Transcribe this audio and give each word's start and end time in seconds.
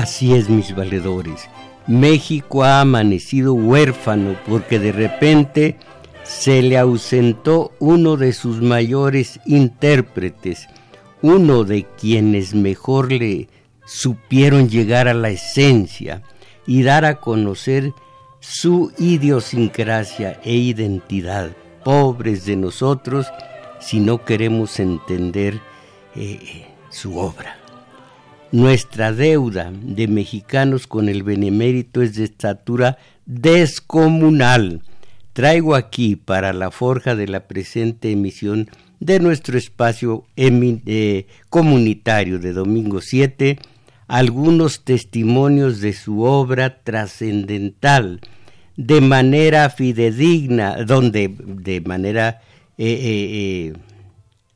Así 0.00 0.34
es, 0.34 0.48
mis 0.48 0.74
valedores. 0.74 1.48
México 1.86 2.64
ha 2.64 2.80
amanecido 2.80 3.52
huérfano 3.52 4.34
porque 4.46 4.78
de 4.78 4.92
repente 4.92 5.76
se 6.22 6.62
le 6.62 6.78
ausentó 6.78 7.72
uno 7.80 8.16
de 8.16 8.32
sus 8.32 8.62
mayores 8.62 9.40
intérpretes, 9.44 10.68
uno 11.20 11.64
de 11.64 11.84
quienes 12.00 12.54
mejor 12.54 13.12
le 13.12 13.48
supieron 13.84 14.70
llegar 14.70 15.06
a 15.06 15.12
la 15.12 15.28
esencia 15.28 16.22
y 16.70 16.84
dar 16.84 17.04
a 17.04 17.16
conocer 17.16 17.94
su 18.38 18.92
idiosincrasia 18.96 20.38
e 20.44 20.54
identidad. 20.54 21.50
Pobres 21.82 22.44
de 22.44 22.54
nosotros 22.54 23.26
si 23.80 23.98
no 23.98 24.24
queremos 24.24 24.78
entender 24.78 25.58
eh, 26.14 26.66
su 26.88 27.18
obra. 27.18 27.58
Nuestra 28.52 29.12
deuda 29.12 29.72
de 29.72 30.06
mexicanos 30.06 30.86
con 30.86 31.08
el 31.08 31.24
benemérito 31.24 32.02
es 32.02 32.14
de 32.14 32.22
estatura 32.22 32.98
descomunal. 33.26 34.82
Traigo 35.32 35.74
aquí 35.74 36.14
para 36.14 36.52
la 36.52 36.70
forja 36.70 37.16
de 37.16 37.26
la 37.26 37.48
presente 37.48 38.12
emisión 38.12 38.70
de 39.00 39.18
nuestro 39.18 39.58
espacio 39.58 40.24
eh, 40.36 41.26
comunitario 41.48 42.38
de 42.38 42.52
domingo 42.52 43.00
7 43.00 43.58
algunos 44.10 44.82
testimonios 44.82 45.80
de 45.80 45.92
su 45.92 46.22
obra 46.22 46.82
trascendental 46.82 48.20
de 48.76 49.00
manera 49.00 49.70
fidedigna, 49.70 50.82
donde 50.84 51.32
de 51.38 51.80
manera 51.80 52.40
eh, 52.76 53.72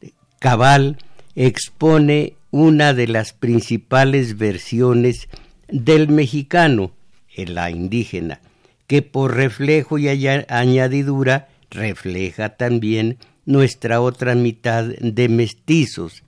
eh, 0.00 0.10
cabal 0.40 0.98
expone 1.36 2.34
una 2.50 2.94
de 2.94 3.06
las 3.06 3.32
principales 3.32 4.38
versiones 4.38 5.28
del 5.68 6.08
mexicano, 6.08 6.90
la 7.36 7.70
indígena, 7.70 8.40
que 8.88 9.02
por 9.02 9.36
reflejo 9.36 9.98
y 9.98 10.08
añadidura 10.08 11.46
refleja 11.70 12.56
también 12.56 13.18
nuestra 13.46 14.00
otra 14.00 14.34
mitad 14.34 14.84
de 14.84 15.28
mestizos. 15.28 16.24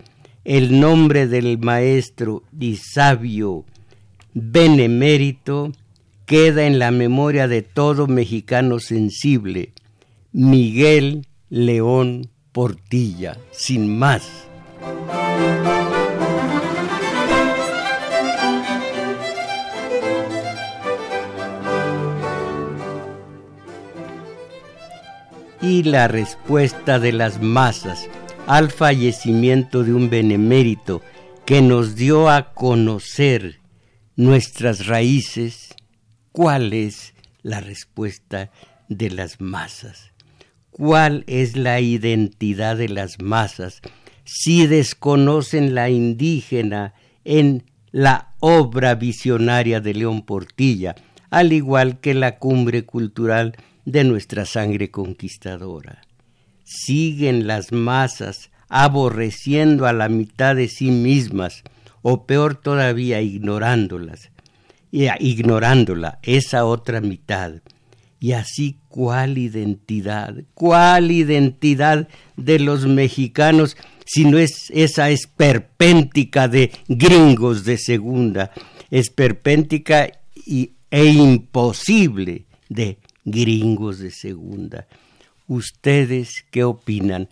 El 0.47 0.78
nombre 0.78 1.27
del 1.27 1.58
maestro 1.58 2.44
y 2.56 2.77
sabio 2.77 3.64
benemérito 4.33 5.72
queda 6.25 6.69
en 6.69 6.78
la 6.78 6.92
memoria 6.92 7.48
de 7.48 7.62
todo 7.62 8.06
mexicano 8.06 8.78
sensible, 8.78 9.72
Miguel 10.30 11.27
León 11.50 12.30
Portilla, 12.52 13.36
sin 13.50 13.98
más. 13.98 14.47
y 25.61 25.83
la 25.83 26.06
respuesta 26.06 27.00
de 27.00 27.11
las 27.11 27.42
masas 27.42 28.08
al 28.47 28.70
fallecimiento 28.70 29.83
de 29.83 29.92
un 29.92 30.08
benemérito 30.08 31.02
que 31.44 31.62
nos 31.62 31.97
dio 31.97 32.30
a 32.30 32.55
conocer 32.55 33.61
nuestras 34.14 34.86
raíces, 34.86 35.75
¿cuál 36.33 36.72
es 36.72 37.14
la 37.42 37.61
respuesta 37.61 38.50
de 38.89 39.11
las 39.11 39.41
masas? 39.41 40.12
¿Cuál 40.70 41.24
es 41.27 41.56
la 41.56 41.80
identidad 41.80 42.77
de 42.77 42.89
las 42.89 43.20
masas 43.20 43.80
si 44.24 44.67
desconocen 44.67 45.74
la 45.74 45.89
indígena 45.89 46.95
en 47.24 47.64
la 47.92 48.35
obra 48.40 48.95
visionaria 48.95 49.80
de 49.80 49.95
León 49.95 50.23
Portilla, 50.23 50.95
al 51.30 51.52
igual 51.52 52.01
que 52.01 52.12
la 52.12 52.39
cumbre 52.39 52.85
cultural 52.85 53.56
de 53.85 54.05
nuestra 54.05 54.45
sangre 54.45 54.90
conquistadora. 54.90 56.05
Siguen 56.67 57.47
las 57.47 57.73
masas 57.73 58.51
aborreciendo 58.69 59.87
a 59.87 59.93
la 59.93 60.09
mitad 60.09 60.57
de 60.57 60.69
sí 60.69 60.91
mismas, 60.91 61.63
o 62.03 62.27
peor 62.27 62.57
todavía, 62.57 63.23
ignorándolas, 63.23 64.31
ignorándola, 64.91 66.19
esa 66.23 66.65
otra 66.65 67.01
mitad. 67.01 67.53
Y 68.19 68.33
así, 68.33 68.79
¿cuál 68.89 69.39
identidad? 69.39 70.35
¿Cuál 70.55 71.13
identidad 71.13 72.09
de 72.37 72.59
los 72.59 72.87
mexicanos 72.87 73.77
si 74.05 74.25
no 74.25 74.39
es 74.39 74.71
esa 74.71 75.11
esperpéntica 75.11 76.48
de 76.48 76.71
gringos 76.89 77.65
de 77.65 77.77
segunda, 77.77 78.53
esperpéntica 78.91 80.11
y, 80.35 80.73
e 80.91 81.07
imposible 81.07 82.47
de 82.69 82.98
gringos 83.25 83.98
de 83.98 84.11
segunda. 84.11 84.87
¿Ustedes 85.48 86.45
qué 86.51 86.64
opinan? 86.64 87.29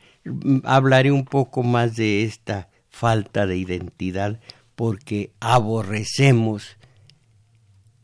Hablaré 0.65 1.11
un 1.11 1.25
poco 1.25 1.63
más 1.63 1.97
de 1.97 2.25
esta 2.25 2.69
falta 2.89 3.47
de 3.47 3.57
identidad 3.57 4.41
porque 4.77 5.33
aborrecemos 5.41 6.77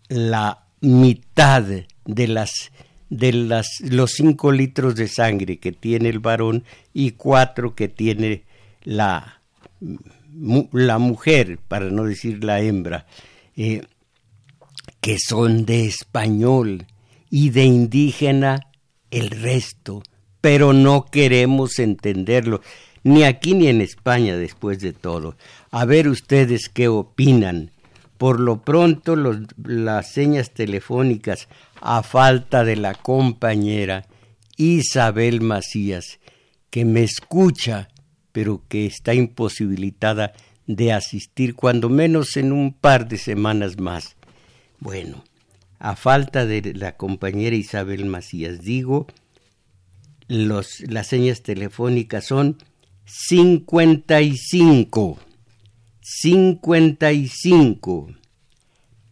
la 0.08 0.64
mitad 0.80 1.62
de 1.62 2.28
las 2.28 2.72
de 3.08 3.32
las, 3.32 3.66
los 3.80 4.12
cinco 4.12 4.52
litros 4.52 4.94
de 4.94 5.08
sangre 5.08 5.58
que 5.58 5.72
tiene 5.72 6.08
el 6.08 6.20
varón 6.20 6.64
y 6.94 7.12
cuatro 7.12 7.74
que 7.74 7.88
tiene 7.88 8.44
la, 8.84 9.40
la 10.72 10.98
mujer, 10.98 11.58
para 11.58 11.90
no 11.90 12.04
decir 12.04 12.44
la 12.44 12.60
hembra, 12.60 13.06
eh, 13.56 13.82
que 15.00 15.18
son 15.18 15.66
de 15.66 15.86
español, 15.86 16.86
y 17.30 17.50
de 17.50 17.64
indígena 17.64 18.66
el 19.10 19.30
resto, 19.30 20.02
pero 20.40 20.72
no 20.72 21.06
queremos 21.06 21.78
entenderlo, 21.78 22.60
ni 23.02 23.24
aquí 23.24 23.54
ni 23.54 23.68
en 23.68 23.80
España 23.80 24.36
después 24.36 24.80
de 24.80 24.92
todo. 24.92 25.36
A 25.70 25.84
ver 25.84 26.08
ustedes 26.08 26.68
qué 26.68 26.88
opinan. 26.88 27.70
Por 28.18 28.38
lo 28.38 28.60
pronto 28.60 29.16
las 29.16 30.12
señas 30.12 30.50
telefónicas 30.50 31.48
a 31.80 32.02
falta 32.02 32.64
de 32.64 32.76
la 32.76 32.94
compañera 32.94 34.06
Isabel 34.58 35.40
Macías, 35.40 36.20
que 36.68 36.84
me 36.84 37.02
escucha, 37.02 37.88
pero 38.32 38.62
que 38.68 38.84
está 38.84 39.14
imposibilitada 39.14 40.34
de 40.66 40.92
asistir 40.92 41.54
cuando 41.54 41.88
menos 41.88 42.36
en 42.36 42.52
un 42.52 42.74
par 42.74 43.08
de 43.08 43.16
semanas 43.16 43.80
más. 43.80 44.16
Bueno, 44.78 45.24
a 45.80 45.96
falta 45.96 46.46
de 46.46 46.72
la 46.74 46.96
compañera 46.96 47.56
Isabel 47.56 48.04
Macías. 48.04 48.60
Digo, 48.60 49.08
los, 50.28 50.78
las 50.80 51.08
señas 51.08 51.42
telefónicas 51.42 52.26
son 52.26 52.58
55, 53.06 55.18
55, 56.02 58.08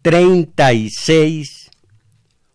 36, 0.03 1.71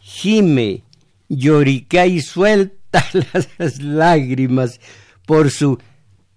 gime, 0.00 0.84
llorica 1.28 2.06
y 2.06 2.20
suelta 2.20 3.04
las 3.58 3.80
lágrimas 3.82 4.78
por 5.26 5.50
su 5.50 5.80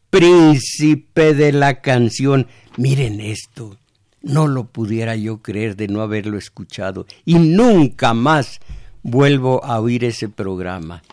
príncipe 0.10 1.36
de 1.36 1.52
la 1.52 1.80
canción. 1.82 2.48
Miren 2.76 3.22
esto, 3.22 3.78
no 4.24 4.48
lo 4.48 4.64
pudiera 4.66 5.16
yo 5.16 5.44
creer 5.44 5.76
de 5.76 5.90
no 5.90 6.02
haberlo 6.02 6.36
escuchado 6.36 7.06
y 7.24 7.36
nunca 7.36 8.16
más 8.16 8.60
vuelvo 9.04 9.64
a 9.64 9.80
oír 9.80 10.06
ese 10.06 10.28
programa. 10.28 11.04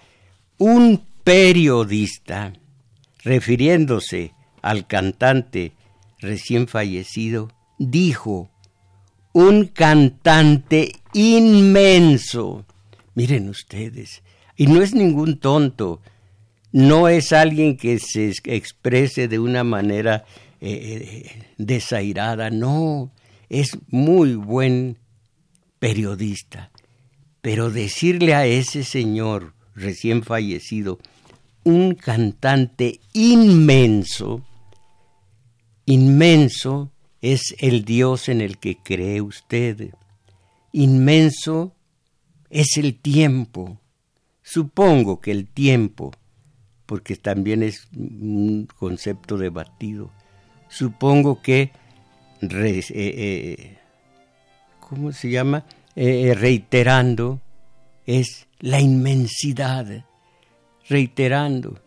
Un 0.56 1.04
periodista, 1.22 2.54
refiriéndose 3.24 4.32
al 4.62 4.86
cantante 4.86 5.72
recién 6.18 6.66
fallecido, 6.66 7.50
dijo, 7.78 8.50
un 9.32 9.66
cantante 9.66 10.92
inmenso. 11.12 12.64
Miren 13.14 13.48
ustedes, 13.48 14.22
y 14.56 14.66
no 14.66 14.82
es 14.82 14.94
ningún 14.94 15.38
tonto, 15.38 16.00
no 16.72 17.08
es 17.08 17.32
alguien 17.32 17.76
que 17.76 17.98
se 17.98 18.32
exprese 18.44 19.28
de 19.28 19.38
una 19.38 19.64
manera 19.64 20.24
eh, 20.60 20.70
eh, 21.26 21.42
desairada, 21.58 22.50
no, 22.50 23.12
es 23.48 23.78
muy 23.88 24.34
buen 24.34 24.98
periodista. 25.78 26.70
Pero 27.42 27.70
decirle 27.70 28.34
a 28.34 28.46
ese 28.46 28.84
señor 28.84 29.54
recién 29.74 30.22
fallecido, 30.22 30.98
un 31.64 31.94
cantante 31.94 33.00
inmenso, 33.12 34.42
inmenso 35.86 36.93
es 37.32 37.54
el 37.58 37.84
Dios 37.84 38.28
en 38.28 38.40
el 38.40 38.58
que 38.58 38.76
cree 38.76 39.20
usted, 39.20 39.90
inmenso 40.72 41.74
es 42.50 42.76
el 42.76 43.00
tiempo. 43.00 43.80
Supongo 44.42 45.20
que 45.20 45.30
el 45.30 45.46
tiempo 45.46 46.12
porque 46.86 47.16
también 47.16 47.62
es 47.62 47.88
un 47.96 48.68
concepto 48.78 49.38
debatido. 49.38 50.10
Supongo 50.68 51.40
que, 51.40 51.70
eh, 52.40 52.82
eh, 52.90 53.78
¿cómo 54.80 55.12
se 55.12 55.30
llama? 55.30 55.64
Eh, 55.96 56.34
reiterando, 56.34 57.40
es 58.06 58.48
la 58.60 58.80
inmensidad, 58.80 60.04
reiterando. 60.88 61.80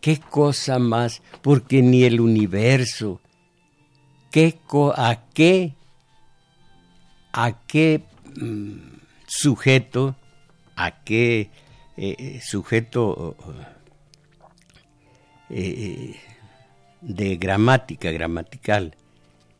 ¿Qué 0.00 0.18
cosa 0.18 0.78
más? 0.78 1.22
Porque 1.42 1.82
ni 1.82 2.04
el 2.04 2.20
universo, 2.20 3.20
¿qué 4.34 4.58
¿a 4.96 5.28
qué, 5.32 5.74
a 7.32 7.66
qué 7.68 8.02
mm, 8.34 8.78
sujeto, 9.28 10.16
a 10.74 11.04
qué 11.04 11.50
sujeto 12.42 13.36
eh, 15.50 16.16
de 17.00 17.36
gramática, 17.36 18.10
gramatical, 18.10 18.96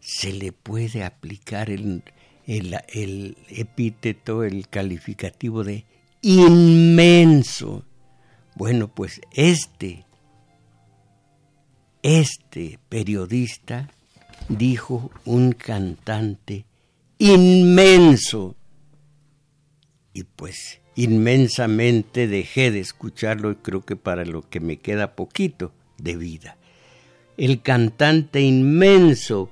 se 0.01 0.33
le 0.33 0.51
puede 0.51 1.05
aplicar 1.05 1.71
el, 1.71 2.03
el, 2.45 3.37
epíteto, 3.51 4.43
el 4.43 4.67
calificativo 4.67 5.63
de 5.63 5.85
inmenso. 6.21 7.85
Bueno, 8.57 8.93
pues 8.93 9.21
este, 9.31 10.05
este 12.03 12.81
periodista 12.89 13.94
dijo 14.49 15.11
un 15.25 15.53
cantante 15.53 16.67
inmenso. 17.19 18.57
Y 20.13 20.25
pues 20.25 20.81
inmensamente 20.95 22.29
dejé 22.29 22.71
de 22.71 22.81
escucharlo 22.81 23.51
y 23.51 23.57
creo 23.57 23.85
que 23.85 23.97
para 23.97 24.25
lo 24.25 24.49
que 24.49 24.61
me 24.61 24.79
queda 24.79 25.17
poquito 25.17 25.73
de 25.99 26.17
vida. 26.17 26.57
El 27.37 27.63
cantante 27.63 28.41
inmenso, 28.41 29.51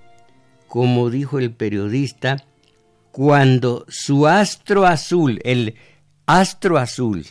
como 0.69 1.11
dijo 1.11 1.39
el 1.39 1.53
periodista, 1.53 2.45
cuando 3.11 3.85
su 3.89 4.27
astro 4.27 4.87
azul, 4.87 5.41
el 5.45 5.75
astro 6.27 6.79
azul, 6.79 7.27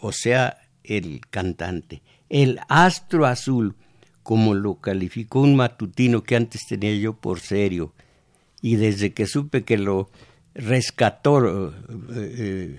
o 0.00 0.12
sea, 0.12 0.58
el 0.84 1.20
cantante, 1.28 2.02
el 2.28 2.60
astro 2.68 3.26
azul, 3.26 3.76
como 4.28 4.52
lo 4.52 4.74
calificó 4.74 5.40
un 5.40 5.56
matutino 5.56 6.22
que 6.22 6.36
antes 6.36 6.66
tenía 6.66 6.94
yo 6.94 7.14
por 7.14 7.40
serio, 7.40 7.94
y 8.60 8.76
desde 8.76 9.14
que 9.14 9.26
supe 9.26 9.64
que 9.64 9.78
lo 9.78 10.10
rescató 10.52 11.72
eh, 12.14 12.76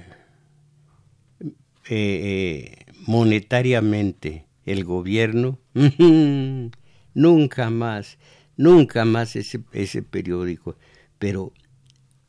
eh, 1.39 1.89
eh, 1.89 2.85
monetariamente 3.07 4.45
el 4.63 4.83
gobierno, 4.83 5.57
nunca 7.15 7.71
más, 7.71 8.19
nunca 8.55 9.03
más 9.05 9.35
ese, 9.35 9.61
ese 9.71 10.03
periódico. 10.03 10.75
Pero 11.17 11.51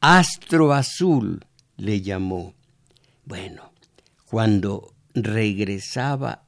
Astro 0.00 0.72
Azul 0.72 1.44
le 1.76 2.00
llamó. 2.00 2.54
Bueno, 3.26 3.70
cuando 4.24 4.94
regresaba, 5.12 6.46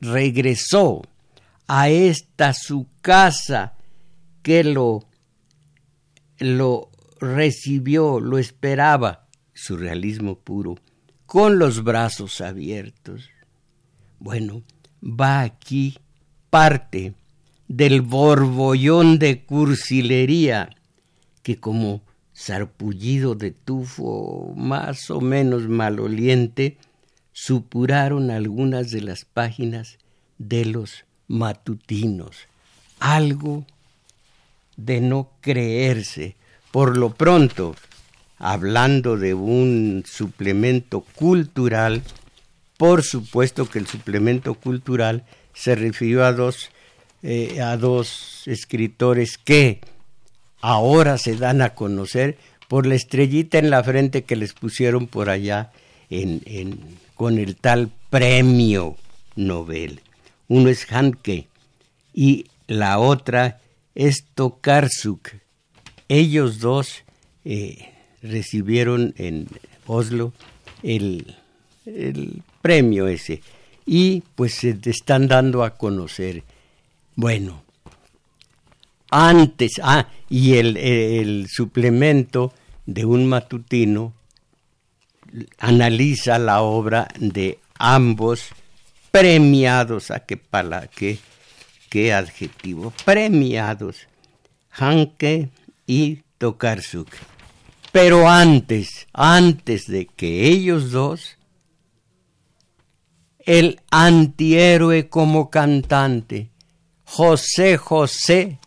regresó 0.00 1.02
a 1.66 1.88
esta 1.88 2.52
su 2.52 2.86
casa 3.00 3.74
que 4.42 4.64
lo, 4.64 5.04
lo 6.38 6.90
recibió, 7.20 8.20
lo 8.20 8.38
esperaba, 8.38 9.26
surrealismo 9.54 10.38
puro, 10.38 10.76
con 11.26 11.58
los 11.58 11.82
brazos 11.82 12.40
abiertos. 12.40 13.30
Bueno, 14.18 14.62
va 15.02 15.40
aquí 15.40 15.98
parte 16.50 17.14
del 17.68 18.02
borbollón 18.02 19.18
de 19.18 19.44
cursilería 19.44 20.70
que 21.42 21.56
como 21.58 22.02
sarpullido 22.32 23.34
de 23.34 23.52
tufo 23.52 24.52
más 24.56 25.10
o 25.10 25.20
menos 25.20 25.68
maloliente 25.68 26.78
supuraron 27.32 28.30
algunas 28.30 28.90
de 28.90 29.00
las 29.00 29.24
páginas 29.24 29.98
de 30.38 30.64
los 30.64 31.04
matutinos. 31.28 32.36
Algo 33.00 33.64
de 34.76 35.00
no 35.00 35.30
creerse. 35.40 36.36
Por 36.70 36.96
lo 36.96 37.10
pronto, 37.10 37.74
hablando 38.38 39.16
de 39.16 39.34
un 39.34 40.04
suplemento 40.06 41.00
cultural, 41.14 42.02
por 42.76 43.02
supuesto 43.02 43.68
que 43.68 43.78
el 43.78 43.86
suplemento 43.86 44.54
cultural 44.54 45.24
se 45.54 45.74
refirió 45.74 46.24
a 46.24 46.32
dos, 46.32 46.70
eh, 47.22 47.60
a 47.60 47.76
dos 47.76 48.42
escritores 48.46 49.38
que 49.38 49.80
ahora 50.60 51.18
se 51.18 51.36
dan 51.36 51.62
a 51.62 51.74
conocer 51.74 52.36
por 52.68 52.86
la 52.86 52.94
estrellita 52.94 53.58
en 53.58 53.70
la 53.70 53.84
frente 53.84 54.24
que 54.24 54.36
les 54.36 54.52
pusieron 54.52 55.06
por 55.06 55.30
allá 55.30 55.70
en, 56.10 56.78
con 57.14 57.38
el 57.38 57.56
tal 57.56 57.90
premio 58.10 58.96
Nobel. 59.36 60.00
Uno 60.48 60.68
es 60.68 60.86
Hanke 60.90 61.48
y 62.12 62.46
la 62.66 62.98
otra 62.98 63.60
es 63.94 64.24
Tokarsuk. 64.34 65.30
Ellos 66.08 66.58
dos 66.58 67.04
eh, 67.44 67.92
recibieron 68.22 69.14
en 69.16 69.48
Oslo 69.86 70.32
el, 70.82 71.36
el 71.86 72.42
premio 72.62 73.08
ese. 73.08 73.42
Y 73.86 74.22
pues 74.34 74.54
se 74.54 74.78
están 74.84 75.28
dando 75.28 75.62
a 75.62 75.76
conocer. 75.76 76.42
Bueno, 77.16 77.62
antes, 79.10 79.72
ah, 79.82 80.08
y 80.28 80.54
el, 80.54 80.76
el 80.76 81.46
suplemento 81.48 82.52
de 82.86 83.04
un 83.04 83.26
matutino 83.26 84.12
analiza 85.58 86.38
la 86.38 86.62
obra 86.62 87.08
de 87.18 87.58
ambos 87.78 88.48
premiados, 89.14 90.10
a 90.10 90.18
qué 90.18 90.36
pala, 90.36 90.88
qué, 90.88 91.20
qué 91.88 92.12
adjetivo, 92.12 92.92
premiados, 93.04 94.08
Hanke 94.70 95.50
y 95.86 96.22
Tokarsuk. 96.36 97.10
Pero 97.92 98.28
antes, 98.28 99.06
antes 99.12 99.86
de 99.86 100.06
que 100.06 100.48
ellos 100.48 100.90
dos 100.90 101.36
el 103.46 103.80
antihéroe 103.92 105.08
como 105.08 105.48
cantante, 105.48 106.50
José 107.04 107.76
José, 107.76 108.58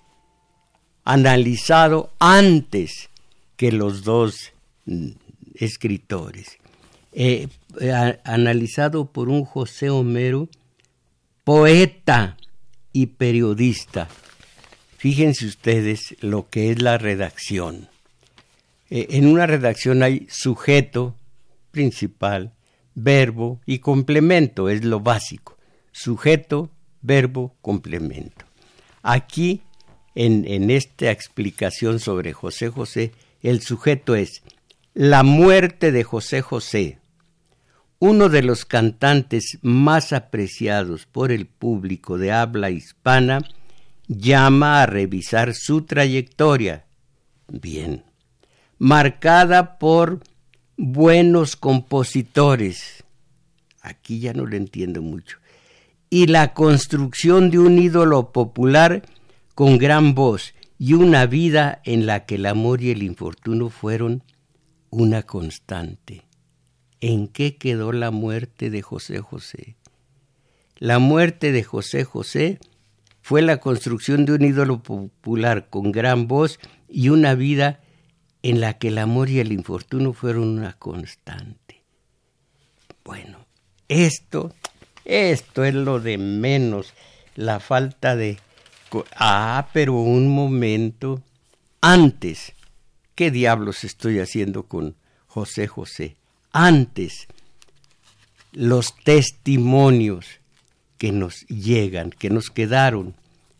analizado 1.04 2.14
antes 2.20 3.10
que 3.58 3.74
los 3.74 4.06
dos 4.06 4.54
mm, 4.86 5.10
escritores, 5.56 6.58
eh, 7.12 7.50
eh, 7.80 8.20
analizado 8.24 9.12
por 9.12 9.30
un 9.30 9.44
José 9.44 9.90
Homero, 9.90 10.50
poeta 11.44 12.38
y 12.94 13.08
periodista. 13.08 14.08
Fíjense 14.98 15.46
ustedes 15.46 16.16
lo 16.22 16.50
que 16.50 16.72
es 16.72 16.82
la 16.82 16.98
redacción. 16.98 17.90
Eh, 18.90 19.08
en 19.12 19.28
una 19.28 19.46
redacción 19.46 20.02
hay 20.02 20.28
sujeto 20.30 21.16
principal, 21.72 22.54
verbo 22.96 23.62
y 23.66 23.80
complemento, 23.80 24.70
es 24.70 24.84
lo 24.84 25.00
básico. 25.00 25.58
Sujeto, 25.92 26.70
verbo, 27.02 27.56
complemento. 27.62 28.46
Aquí, 29.04 29.62
en, 30.16 30.46
en 30.48 30.72
esta 30.72 31.12
explicación 31.12 32.00
sobre 32.00 32.34
José 32.34 32.70
José, 32.70 33.12
el 33.42 33.62
sujeto 33.62 34.16
es 34.16 34.42
la 34.94 35.22
muerte 35.22 35.92
de 35.92 36.04
José 36.04 36.42
José, 36.42 36.98
uno 38.00 38.30
de 38.30 38.44
los 38.44 38.66
cantantes 38.66 39.58
más 39.62 40.14
apreciados 40.14 41.06
por 41.06 41.32
el 41.32 41.48
público 41.48 42.18
de 42.18 42.32
habla 42.32 42.70
hispana, 42.70 43.40
llama 44.08 44.84
a 44.84 44.86
revisar 44.86 45.54
su 45.56 45.82
trayectoria. 45.82 46.86
Bien, 47.48 48.04
marcada 48.78 49.80
por 49.80 50.22
buenos 50.78 51.56
compositores. 51.56 53.04
Aquí 53.82 54.20
ya 54.20 54.34
no 54.34 54.46
lo 54.46 54.56
entiendo 54.56 55.02
mucho. 55.02 55.40
Y 56.10 56.28
la 56.28 56.54
construcción 56.54 57.50
de 57.50 57.60
un 57.60 57.80
ídolo 57.80 58.32
popular 58.32 59.02
con 59.56 59.78
gran 59.78 60.14
voz 60.14 60.54
y 60.78 60.94
una 60.94 61.26
vida 61.26 61.82
en 61.84 62.06
la 62.06 62.26
que 62.26 62.36
el 62.36 62.46
amor 62.46 62.82
y 62.82 62.92
el 62.92 63.02
infortunio 63.02 63.70
fueron 63.70 64.24
una 64.90 65.24
constante. 65.24 66.27
¿En 67.00 67.28
qué 67.28 67.58
quedó 67.58 67.92
la 67.92 68.12
muerte 68.12 68.70
de 68.70 68.82
José 68.82 69.20
José? 69.20 69.76
La 70.78 71.00
muerte 71.00 71.52
de 71.52 71.64
José 71.64 72.04
José 72.04 72.60
fue 73.22 73.42
la 73.42 73.58
construcción 73.58 74.26
de 74.26 74.34
un 74.34 74.44
ídolo 74.44 74.82
popular 74.82 75.70
con 75.70 75.92
gran 75.92 76.28
voz 76.28 76.60
y 76.90 77.10
una 77.10 77.36
vida 77.36 77.82
en 78.42 78.62
la 78.62 78.78
que 78.78 78.88
el 78.88 78.98
amor 78.98 79.30
y 79.30 79.40
el 79.40 79.52
infortunio 79.52 80.14
fueron 80.14 80.48
una 80.48 80.74
constante. 80.74 81.84
Bueno, 83.04 83.46
esto, 83.90 84.54
esto 85.06 85.64
es 85.64 85.74
lo 85.74 86.00
de 86.00 86.18
menos, 86.18 86.94
la 87.36 87.60
falta 87.60 88.16
de... 88.16 88.38
Ah, 89.16 89.70
pero 89.74 89.94
un 89.94 90.30
momento 90.30 91.22
antes. 91.82 92.54
¿Qué 93.16 93.32
diablos 93.32 93.84
estoy 93.84 94.20
haciendo 94.20 94.64
con 94.64 94.96
José 95.28 95.68
José? 95.68 96.16
Antes, 96.52 97.28
los 98.52 98.96
testimonios 99.04 100.26
que 100.98 101.12
nos 101.12 101.46
llegan, 101.48 102.10
que 102.10 102.30
nos 102.30 102.50
quedaron 102.50 103.16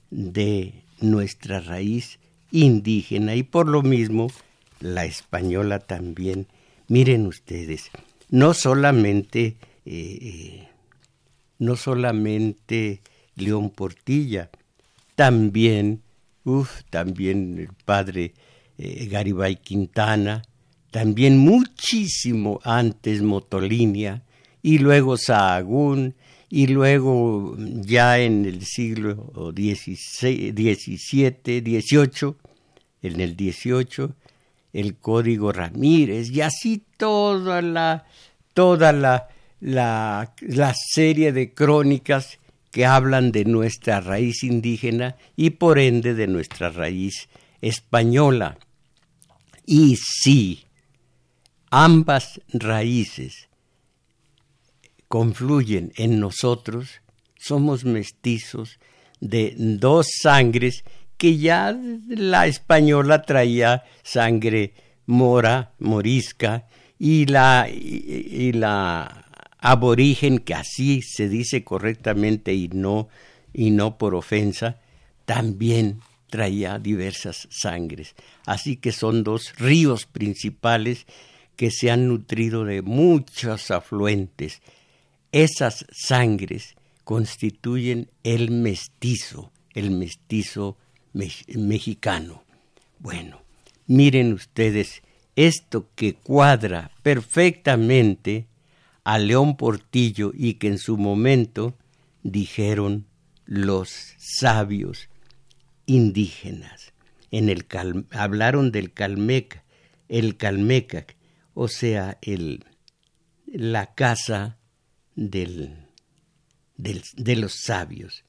de 0.10 0.74
nuestra 1.00 1.60
raíz 1.60 2.20
indígena 2.52 3.36
y 3.36 3.44
por 3.44 3.68
lo 3.68 3.84
mismo 3.84 4.32
la 4.80 5.06
española 5.06 5.80
también. 5.80 6.48
Miren 6.88 7.28
ustedes, 7.28 7.92
no 8.30 8.54
solamente, 8.54 9.58
eh, 9.86 10.18
eh, 10.22 10.68
no 11.60 11.76
solamente 11.76 13.02
León 13.36 13.70
Portilla, 13.70 14.50
también, 15.16 16.02
uff, 16.44 16.84
también 16.90 17.58
el 17.60 17.70
padre 17.86 18.34
eh, 18.78 19.08
Garibay 19.08 19.58
Quintana, 19.58 20.44
también 20.92 21.38
muchísimo 21.38 22.60
antes 22.64 23.22
Motolinia, 23.22 24.24
y 24.62 24.80
luego 24.80 25.18
Sahagún, 25.18 26.16
y 26.50 26.68
luego 26.68 27.56
ya 27.58 28.20
en 28.20 28.46
el 28.46 28.66
siglo 28.66 29.32
XVII, 29.56 30.52
XVIII, 30.52 32.36
en 33.02 33.20
el 33.20 33.36
XVIII, 33.36 34.10
el 34.74 34.96
Código 34.96 35.52
Ramírez, 35.52 36.30
y 36.32 36.42
así 36.42 36.84
toda 36.98 37.62
la, 37.62 38.06
toda 38.54 38.94
la, 38.94 39.28
la, 39.60 40.34
la 40.42 40.74
serie 40.76 41.32
de 41.32 41.54
crónicas 41.54 42.40
que 42.72 42.86
hablan 42.86 43.32
de 43.32 43.46
nuestra 43.46 44.02
raíz 44.02 44.44
indígena 44.44 45.16
y 45.36 45.52
por 45.52 45.80
ende 45.80 46.14
de 46.14 46.28
nuestra 46.28 46.70
raíz 46.70 47.28
española. 47.62 48.58
Y 49.66 49.98
sí, 49.98 50.67
ambas 51.70 52.42
raíces 52.54 53.48
confluyen 55.08 55.94
en 55.96 56.20
nosotros, 56.20 57.02
somos 57.38 57.86
mestizos 57.86 58.80
de 59.20 59.54
dos 59.58 60.08
sangres 60.22 60.84
que 61.18 61.38
ya 61.38 61.76
la 62.08 62.48
española 62.48 63.24
traía 63.24 63.84
sangre 64.04 64.74
mora, 65.06 65.74
morisca, 65.80 66.68
y 67.00 67.26
la, 67.26 67.68
y, 67.70 68.52
la 68.54 69.26
aborigen, 69.60 70.40
que 70.40 70.54
así 70.54 71.02
se 71.02 71.30
dice 71.30 71.64
correctamente 71.64 72.54
y 72.54 72.70
no, 72.70 73.08
y 73.54 73.72
no 73.72 73.98
por 73.98 74.16
ofensa, 74.16 74.80
también 75.26 76.02
traía 76.30 76.80
diversas 76.80 77.48
sangres. 77.52 78.16
Así 78.46 78.78
que 78.78 78.92
son 78.92 79.24
dos 79.24 79.54
ríos 79.58 80.06
principales 80.06 81.06
que 81.58 81.72
se 81.72 81.92
han 81.92 82.08
nutrido 82.08 82.64
de 82.64 82.82
muchos 82.82 83.72
afluentes. 83.72 84.62
Esas 85.34 85.86
sangres 85.92 86.76
constituyen 87.04 88.10
el 88.24 88.52
mestizo, 88.52 89.52
el 89.74 89.92
mestizo 89.92 90.78
mexicano. 91.14 92.44
Bueno, 93.00 93.42
miren 93.88 94.34
ustedes 94.34 95.02
esto 95.36 95.90
que 95.96 96.14
cuadra 96.14 96.92
perfectamente 97.04 98.46
a 99.04 99.20
León 99.20 99.58
Portillo 99.58 100.32
y 100.34 100.56
que 100.56 100.68
en 100.68 100.78
su 100.78 100.98
momento 100.98 101.76
dijeron 102.24 103.06
los 103.46 104.14
sabios 104.18 105.10
indígenas. 105.86 106.94
En 107.32 107.50
el 107.50 107.66
hablaron 108.12 108.72
del 108.72 108.94
Calmeca, 108.94 109.64
el 110.08 110.38
Calmecac, 110.38 111.17
o 111.60 111.68
sea, 111.68 112.20
el, 112.22 112.64
la 113.48 113.96
casa 113.96 114.60
del, 115.16 115.88
de 116.76 117.36
los 117.36 117.62
sabios. 117.64 118.24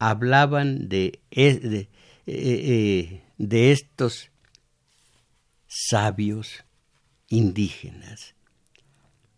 Hablaban 0.00 0.88
de, 0.88 1.20
de, 1.30 1.88
eh, 2.26 3.22
de 3.38 3.70
estos 3.70 4.32
sabios 5.68 6.64
indígenas, 7.28 8.34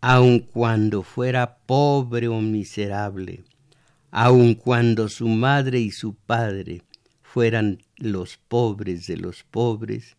aun 0.00 0.38
cuando 0.38 1.02
fuera 1.02 1.58
pobre 1.66 2.26
o 2.26 2.40
miserable, 2.40 3.44
aun 4.10 4.54
cuando 4.54 5.10
su 5.10 5.28
madre 5.28 5.78
y 5.78 5.90
su 5.90 6.14
padre 6.14 6.84
fueran 7.20 7.82
los 7.98 8.38
pobres 8.38 9.06
de 9.06 9.18
los 9.18 9.42
pobres, 9.42 10.16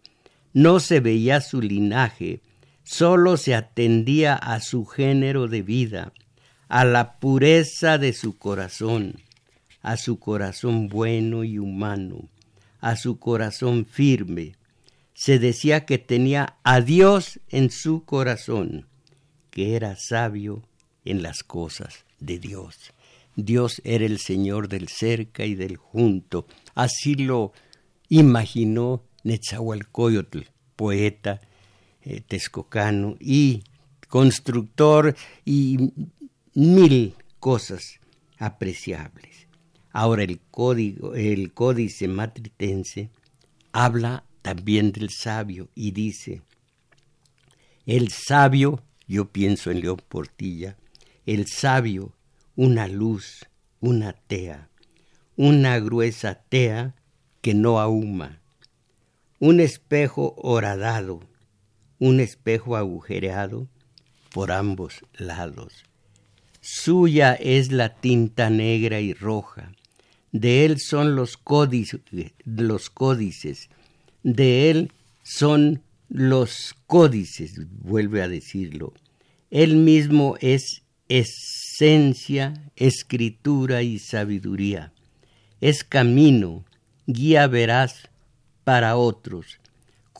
no 0.54 0.80
se 0.80 1.00
veía 1.00 1.42
su 1.42 1.62
linaje, 1.62 2.44
sólo 2.92 3.38
se 3.38 3.56
atendía 3.56 4.36
a 4.36 4.60
su 4.60 4.86
género 4.86 5.48
de 5.48 5.62
vida, 5.62 6.12
a 6.68 6.84
la 6.84 7.20
pureza 7.20 7.98
de 7.98 8.12
su 8.12 8.38
corazón, 8.38 9.16
a 9.82 9.96
su 9.96 10.20
corazón 10.20 10.90
bueno 10.90 11.46
y 11.46 11.58
humano, 11.58 12.28
a 12.82 12.98
su 12.98 13.18
corazón 13.18 13.86
firme. 13.86 14.58
Se 15.14 15.40
decía 15.40 15.86
que 15.86 16.00
tenía 16.00 16.58
a 16.64 16.82
Dios 16.82 17.40
en 17.48 17.72
su 17.72 18.04
corazón, 18.04 18.88
que 19.52 19.78
era 19.78 19.96
sabio 19.96 20.62
en 21.06 21.24
las 21.24 21.44
cosas 21.44 22.04
de 22.20 22.40
Dios. 22.40 22.92
Dios 23.38 23.82
era 23.86 24.06
el 24.06 24.20
Señor 24.20 24.68
del 24.68 24.90
cerca 24.90 25.46
y 25.46 25.56
del 25.56 25.78
junto. 25.78 26.46
Así 26.76 27.16
lo 27.16 27.54
imaginó 28.10 29.06
Netzahualcoyotl, 29.24 30.42
poeta 30.76 31.40
eh, 32.04 32.22
texcocano 32.22 33.16
y 33.20 33.64
constructor 34.08 35.16
y 35.46 35.94
mil 36.54 37.16
cosas 37.40 38.00
apreciables. 38.38 39.48
Ahora 39.92 40.24
el 40.24 40.40
código, 40.52 41.16
el 41.16 41.54
códice 41.54 42.08
matritense 42.08 43.10
habla 43.72 44.24
también 44.42 44.92
del 44.92 45.10
sabio 45.10 45.70
y 45.76 45.92
dice, 45.92 46.42
el 47.86 48.10
sabio, 48.10 48.82
yo 49.08 49.32
pienso 49.32 49.72
en 49.72 49.82
León 49.82 50.02
Portilla, 50.08 50.78
el 51.26 51.48
sabio, 51.48 52.14
una 52.56 52.88
luz, 52.88 53.46
una 53.80 54.14
tea, 54.14 54.70
una 55.36 55.80
gruesa 55.80 56.36
tea 56.50 56.96
que 57.42 57.54
no 57.54 57.80
ahuma, 57.80 58.40
un 59.40 59.60
espejo 59.60 60.36
horadado, 60.38 61.22
un 62.02 62.20
espejo 62.20 62.76
agujereado 62.76 63.70
por 64.34 64.52
ambos 64.52 65.06
lados. 65.14 65.84
Suya 66.60 67.36
es 67.36 67.72
la 67.72 67.94
tinta 67.94 68.50
negra 68.50 69.00
y 69.02 69.14
roja, 69.14 69.72
de 70.32 70.66
él 70.66 70.80
son 70.80 71.16
los 71.16 71.38
códices, 71.38 72.02
de 74.24 74.72
él 74.72 74.92
son 75.22 75.84
los 76.10 76.74
códices, 76.88 77.54
vuelve 77.70 78.24
a 78.24 78.28
decirlo. 78.28 78.94
Él 79.52 79.76
mismo 79.76 80.38
es 80.42 80.82
esencia, 81.08 82.72
escritura 82.78 83.84
y 83.84 84.00
sabiduría. 84.00 84.92
Es 85.60 85.84
camino, 85.84 86.66
guía 87.06 87.46
veraz 87.46 88.10
para 88.64 88.98
otros. 88.98 89.61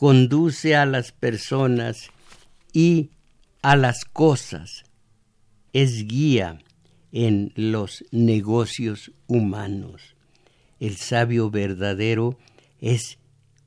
Conduce 0.02 0.74
a 0.74 0.84
las 0.84 1.12
personas 1.12 2.10
y 2.72 3.10
a 3.62 3.76
las 3.76 4.04
cosas. 4.04 4.82
Es 5.72 6.08
guía 6.08 6.58
en 7.12 7.52
los 7.54 8.04
negocios 8.10 9.12
humanos. 9.28 10.16
El 10.80 10.96
sabio 10.96 11.50
verdadero 11.50 12.36
es 12.80 13.18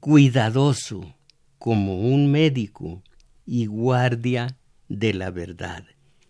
cuidadoso 0.01 1.15
como 1.57 2.01
un 2.01 2.29
médico 2.29 3.01
y 3.45 3.67
guardia 3.67 4.57
de 4.89 5.13
la 5.13 5.31
verdad. 5.31 5.85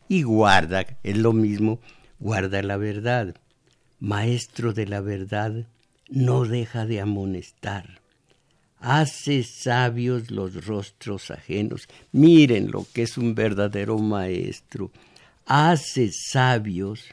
Y 0.08 0.22
guarda, 0.22 0.86
es 1.02 1.18
lo 1.18 1.34
mismo, 1.34 1.80
guarda 2.20 2.62
la 2.62 2.78
verdad. 2.78 3.34
Maestro 4.00 4.72
de 4.72 4.86
la 4.86 5.02
verdad, 5.02 5.68
no 6.12 6.46
deja 6.46 6.86
de 6.86 7.02
amonestar. 7.02 8.05
Hace 8.88 9.42
sabios 9.42 10.30
los 10.30 10.68
rostros 10.68 11.32
ajenos. 11.32 11.88
Miren 12.12 12.70
lo 12.70 12.86
que 12.94 13.02
es 13.02 13.18
un 13.18 13.34
verdadero 13.34 13.98
maestro. 13.98 14.92
Hace 15.48 16.12
sabios 16.12 17.06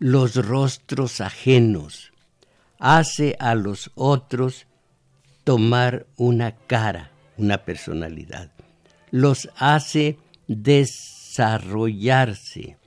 los 0.00 0.34
rostros 0.34 1.20
ajenos. 1.20 2.10
Hace 2.80 3.36
a 3.38 3.54
los 3.54 3.92
otros 3.94 4.66
tomar 5.44 6.06
una 6.16 6.56
cara, 6.56 7.12
una 7.36 7.58
personalidad. 7.58 8.50
Los 9.12 9.48
hace 9.54 10.18
desarrollarse. 10.48 12.78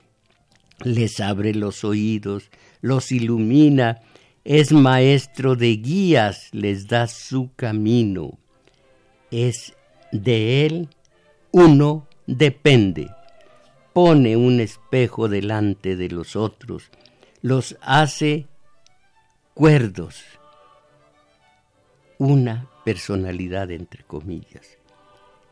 Les 0.80 1.20
abre 1.20 1.54
los 1.54 1.84
oídos, 1.84 2.50
los 2.82 3.12
ilumina, 3.12 4.02
es 4.44 4.72
maestro 4.72 5.56
de 5.56 5.76
guías, 5.76 6.48
les 6.52 6.86
da 6.86 7.06
su 7.06 7.50
camino. 7.56 8.38
Es 9.30 9.74
de 10.12 10.66
él, 10.66 10.88
uno 11.50 12.06
depende. 12.26 13.10
Pone 13.94 14.36
un 14.36 14.60
espejo 14.60 15.28
delante 15.28 15.96
de 15.96 16.08
los 16.10 16.36
otros, 16.36 16.90
los 17.40 17.76
hace 17.80 18.46
cuerdos, 19.54 20.22
una 22.18 22.68
personalidad 22.84 23.70
entre 23.70 24.02
comillas. 24.02 24.78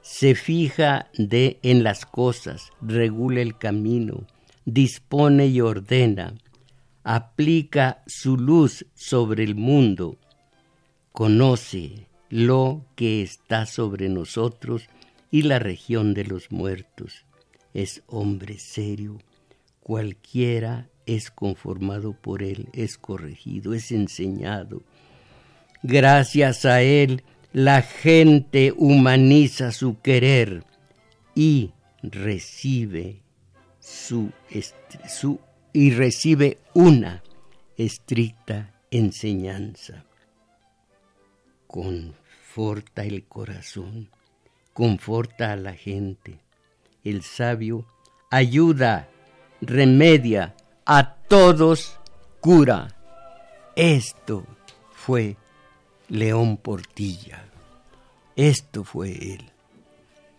Se 0.03 0.35
fija 0.35 1.09
de 1.17 1.61
en 1.63 1.85
las 1.85 2.05
cosas, 2.05 2.73
regula 2.81 3.41
el 3.41 3.57
camino, 3.57 4.27
dispone 4.65 5.47
y 5.47 5.61
ordena, 5.61 6.35
aplica 7.05 8.03
su 8.07 8.37
luz 8.37 8.87
sobre 8.95 9.45
el 9.45 9.55
mundo, 9.55 10.19
conoce 11.13 12.07
lo 12.29 12.87
que 12.97 13.23
está 13.23 13.67
sobre 13.67 14.09
nosotros 14.09 14.89
y 15.31 15.43
la 15.43 15.59
región 15.59 16.15
de 16.15 16.25
los 16.25 16.51
muertos. 16.51 17.25
Es 17.75 18.03
hombre 18.07 18.59
serio, 18.59 19.19
cualquiera 19.83 20.89
es 21.07 21.31
conformado 21.31 22.13
por 22.13 22.43
él, 22.43 22.69
es 22.73 22.99
corregido, 22.99 23.75
es 23.75 23.93
enseñado. 23.93 24.83
Gracias 25.83 26.65
a 26.65 26.83
él 26.83 27.25
la 27.53 27.83
gente 27.83 28.73
humaniza 28.77 29.73
su 29.73 30.01
querer 30.01 30.65
y 31.35 31.73
recibe 32.03 33.21
su, 33.79 34.31
su 35.09 35.39
y 35.73 35.91
recibe 35.91 36.59
una 36.75 37.23
estricta 37.77 38.73
enseñanza. 38.91 40.05
Conforta 41.67 43.05
el 43.05 43.25
corazón, 43.25 44.11
conforta 44.73 45.53
a 45.53 45.57
la 45.57 45.73
gente. 45.73 46.39
El 47.05 47.23
sabio 47.23 47.87
ayuda, 48.31 49.09
remedia, 49.61 50.55
a 50.85 51.15
todos 51.15 51.99
cura. 52.41 52.89
Esto 53.77 54.45
fue 54.93 55.37
León 56.09 56.57
Portilla. 56.59 57.45
Esto 58.37 58.85
fue 58.85 59.35
él. 59.35 59.51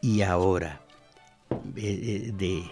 Y 0.02 0.22
ahora, 0.22 0.82
eh, 1.76 2.32
de 2.34 2.64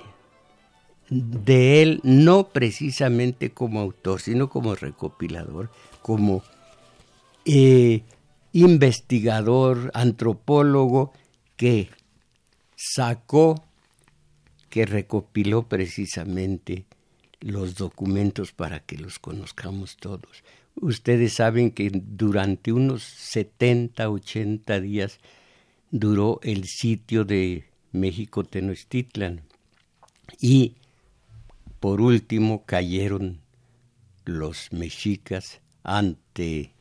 de 1.12 1.82
él 1.82 2.00
no 2.04 2.48
precisamente 2.48 3.52
como 3.52 3.82
autor, 3.82 4.22
sino 4.22 4.50
como 4.50 4.76
recopilador, 4.76 5.70
como 6.02 6.42
eh, 7.44 8.04
investigador, 8.54 9.92
antropólogo, 9.94 11.12
que 11.58 11.90
sacó, 12.78 13.62
que 14.70 14.86
recopiló 14.86 15.64
precisamente 15.64 16.86
los 17.42 17.76
documentos 17.76 18.54
para 18.54 18.80
que 18.80 18.98
los 18.98 19.20
conozcamos 19.20 19.98
todos. 19.98 20.46
Ustedes 20.76 21.34
saben 21.34 21.72
que 21.72 21.92
durante 21.94 22.72
unos 22.72 23.04
70, 23.04 24.10
80 24.10 24.80
días 24.80 25.20
duró 25.90 26.40
el 26.42 26.64
sitio 26.70 27.26
de 27.26 27.66
México 27.92 28.46
Tenochtitlan 28.46 29.42
y 30.40 30.76
por 31.82 32.00
último 32.00 32.64
cayeron 32.64 33.42
los 34.24 34.72
mexicas 34.72 35.62
ante, 35.82 36.76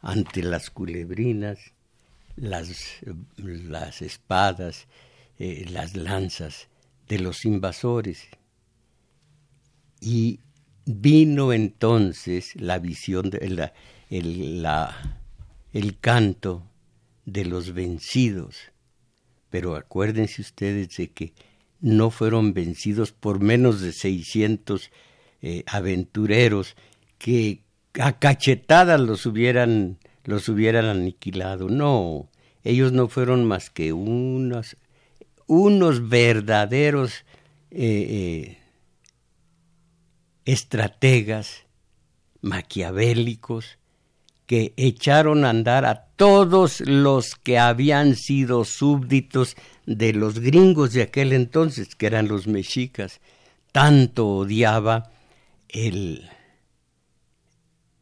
ante 0.00 0.44
las 0.44 0.70
culebrinas, 0.70 1.58
las, 2.36 3.00
las 3.36 4.00
espadas, 4.00 4.86
eh, 5.40 5.66
las 5.68 5.96
lanzas 5.96 6.68
de 7.08 7.18
los 7.18 7.44
invasores. 7.44 8.28
Y 10.00 10.38
vino 10.86 11.52
entonces 11.52 12.54
la 12.54 12.78
visión, 12.78 13.28
de 13.28 13.48
la, 13.50 13.72
el, 14.08 14.62
la, 14.62 15.20
el 15.72 15.98
canto 15.98 16.70
de 17.24 17.44
los 17.44 17.74
vencidos. 17.74 18.56
Pero 19.50 19.74
acuérdense 19.74 20.42
ustedes 20.42 20.96
de 20.96 21.10
que 21.10 21.34
no 21.82 22.10
fueron 22.10 22.54
vencidos 22.54 23.12
por 23.12 23.40
menos 23.40 23.80
de 23.80 23.92
600 23.92 24.90
eh, 25.42 25.64
aventureros 25.66 26.76
que 27.18 27.60
a 28.00 28.18
cachetadas 28.18 29.00
los 29.00 29.26
hubieran, 29.26 29.98
los 30.24 30.48
hubieran 30.48 30.86
aniquilado. 30.86 31.68
No, 31.68 32.30
ellos 32.62 32.92
no 32.92 33.08
fueron 33.08 33.44
más 33.44 33.68
que 33.68 33.92
unos, 33.92 34.76
unos 35.46 36.08
verdaderos 36.08 37.24
eh, 37.72 38.56
eh, 38.56 38.58
estrategas 40.44 41.66
maquiavélicos 42.40 43.78
que 44.52 44.74
echaron 44.76 45.46
a 45.46 45.48
andar 45.48 45.86
a 45.86 46.08
todos 46.14 46.80
los 46.82 47.36
que 47.36 47.58
habían 47.58 48.16
sido 48.16 48.66
súbditos 48.66 49.56
de 49.86 50.12
los 50.12 50.40
gringos 50.40 50.92
de 50.92 51.00
aquel 51.00 51.32
entonces, 51.32 51.94
que 51.94 52.04
eran 52.04 52.28
los 52.28 52.46
mexicas, 52.46 53.22
tanto 53.72 54.28
odiaba 54.28 55.10
el, 55.70 56.28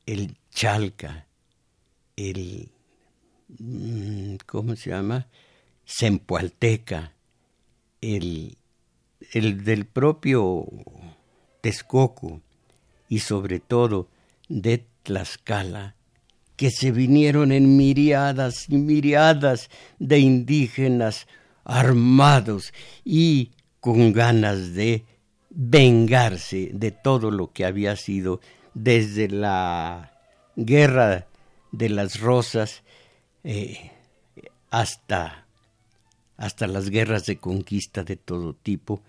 el 0.06 0.36
Chalca, 0.50 1.28
el, 2.16 2.72
mm, 3.60 4.34
¿cómo 4.44 4.74
se 4.74 4.90
llama? 4.90 5.28
Sempualteca, 5.84 7.12
el, 8.00 8.58
el 9.34 9.62
del 9.62 9.86
propio 9.86 10.66
Texcoco 11.60 12.40
y 13.08 13.20
sobre 13.20 13.60
todo 13.60 14.08
de 14.48 14.84
Tlaxcala, 15.04 15.94
que 16.60 16.70
se 16.70 16.90
vinieron 16.90 17.52
en 17.52 17.78
miriadas 17.78 18.68
y 18.68 18.76
miriadas 18.76 19.70
de 19.98 20.18
indígenas 20.18 21.26
armados 21.64 22.74
y 23.02 23.52
con 23.80 24.12
ganas 24.12 24.74
de 24.74 25.06
vengarse 25.48 26.68
de 26.74 26.90
todo 26.90 27.30
lo 27.30 27.50
que 27.50 27.64
había 27.64 27.96
sido 27.96 28.42
desde 28.74 29.28
la 29.30 30.12
guerra 30.54 31.28
de 31.72 31.88
las 31.88 32.20
rosas 32.20 32.82
eh, 33.42 33.92
hasta, 34.68 35.46
hasta 36.36 36.66
las 36.66 36.90
guerras 36.90 37.24
de 37.24 37.38
conquista 37.38 38.04
de 38.04 38.16
todo 38.16 38.52
tipo 38.52 39.00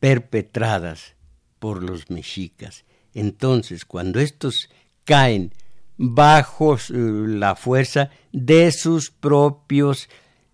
perpetradas 0.00 1.14
por 1.58 1.82
los 1.82 2.08
mexicas. 2.08 2.86
Entonces, 3.12 3.84
cuando 3.84 4.18
estos 4.18 4.70
caen 5.04 5.52
bajo 5.96 6.76
la 6.90 7.56
fuerza 7.56 8.10
de 8.32 8.70
sus 8.72 9.10
propios 9.10 10.08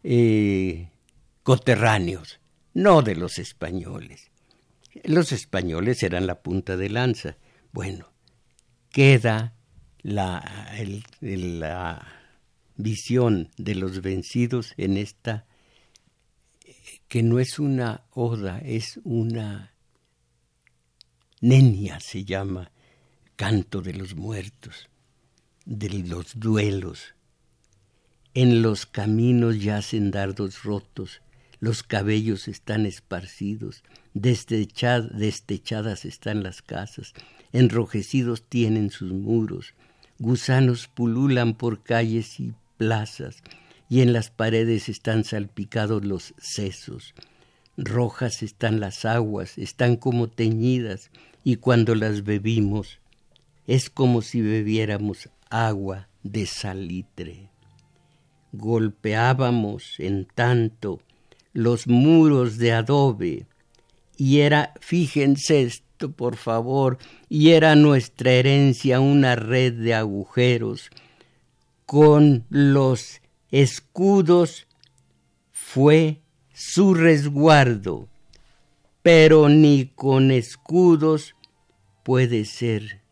eh, 0.05 0.91
coterráneos, 1.43 2.41
no 2.75 3.03
de 3.03 3.17
los 3.17 3.39
españoles. 3.39 4.31
Los 5.05 5.33
españoles 5.33 6.03
eran 6.03 6.27
la 6.27 6.43
punta 6.43 6.77
de 6.77 6.91
lanza. 6.91 7.37
Bueno, 7.73 8.13
queda 8.91 9.55
la, 10.03 10.71
la 11.21 12.07
visión 12.77 13.51
de 13.57 13.75
los 13.75 14.03
vencidos 14.03 14.75
en 14.77 14.97
esta, 14.97 15.47
que 17.09 17.23
no 17.23 17.41
es 17.41 17.59
una 17.59 18.05
oda, 18.11 18.61
es 18.65 19.01
una 19.05 19.75
nenia, 21.41 21.99
se 22.01 22.25
llama, 22.25 22.71
canto 23.37 23.81
de 23.83 23.95
los 23.95 24.15
muertos, 24.15 24.89
de 25.65 25.89
los 25.91 26.39
duelos. 26.39 27.15
En 28.35 28.63
los 28.63 28.87
caminos 28.87 29.63
yacen 29.63 30.11
dardos 30.11 30.63
rotos, 30.63 31.21
los 31.61 31.83
cabellos 31.83 32.49
están 32.49 32.87
esparcidos, 32.87 33.85
destechadas 34.15 36.05
están 36.05 36.43
las 36.43 36.63
casas, 36.63 37.13
enrojecidos 37.53 38.43
tienen 38.49 38.91
sus 38.91 39.13
muros, 39.13 39.75
gusanos 40.19 40.89
pululan 40.89 41.55
por 41.55 41.83
calles 41.83 42.41
y 42.41 42.55
plazas, 42.79 43.43
y 43.89 44.01
en 44.01 44.13
las 44.13 44.31
paredes 44.31 44.89
están 44.89 45.25
salpicados 45.25 46.05
los 46.05 46.35
sesos. 46.39 47.15
Rojas 47.77 48.43
están 48.43 48.81
las 48.81 49.05
aguas, 49.05 49.59
están 49.59 49.97
como 49.97 50.29
teñidas, 50.29 51.11
y 51.45 51.57
cuando 51.57 51.95
las 51.95 52.25
bebimos 52.25 52.99
es 53.67 53.91
como 53.91 54.23
si 54.23 54.41
bebiéramos 54.41 55.29
agua 55.53 56.09
de 56.23 56.47
salitre. 56.47 57.51
Golpeábamos, 58.53 59.95
en 59.99 60.25
tanto, 60.25 61.01
los 61.53 61.87
muros 61.87 62.57
de 62.57 62.73
adobe, 62.73 63.47
y 64.17 64.41
era, 64.41 64.73
fíjense 64.81 65.63
esto, 65.63 66.13
por 66.13 66.37
favor, 66.37 66.99
y 67.29 67.51
era 67.51 67.75
nuestra 67.75 68.33
herencia 68.33 69.01
una 69.01 69.37
red 69.37 69.75
de 69.75 69.95
agujeros, 69.95 70.91
con 71.87 72.45
los 72.49 73.21
escudos. 73.51 74.67
Fue 75.51 76.21
su 76.53 76.95
resguardo, 76.95 78.09
pero 79.03 79.49
ni 79.49 79.87
con 79.87 80.31
escudos 80.31 81.35
puede 82.03 82.45
ser 82.45 83.03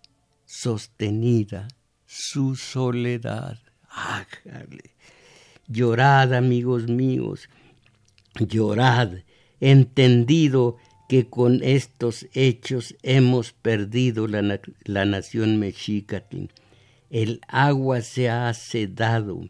sostenida 0.46 1.68
su 2.10 2.56
soledad. 2.56 3.56
Ájale. 3.88 4.96
Llorad, 5.68 6.34
amigos 6.34 6.88
míos, 6.88 7.48
llorad, 8.34 9.12
entendido 9.60 10.76
que 11.08 11.28
con 11.28 11.62
estos 11.62 12.26
hechos 12.32 12.96
hemos 13.04 13.52
perdido 13.52 14.26
la, 14.26 14.60
la 14.82 15.04
nación 15.04 15.60
mexicatl. 15.60 16.46
El 17.10 17.40
agua 17.46 18.00
se 18.00 18.28
ha 18.28 18.52
sedado, 18.54 19.42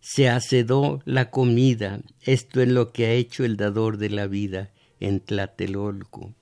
se 0.00 0.28
acedó 0.28 1.02
la 1.04 1.30
comida, 1.30 2.00
esto 2.22 2.60
es 2.60 2.68
lo 2.68 2.92
que 2.92 3.06
ha 3.06 3.12
hecho 3.12 3.44
el 3.44 3.56
dador 3.56 3.98
de 3.98 4.10
la 4.10 4.26
vida 4.26 4.72
en 4.98 5.20
Tlatelolco. 5.20 6.34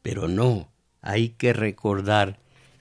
Pero 0.00 0.28
no, 0.28 0.72
hay 1.02 1.30
que 1.30 1.52
recordar 1.52 2.40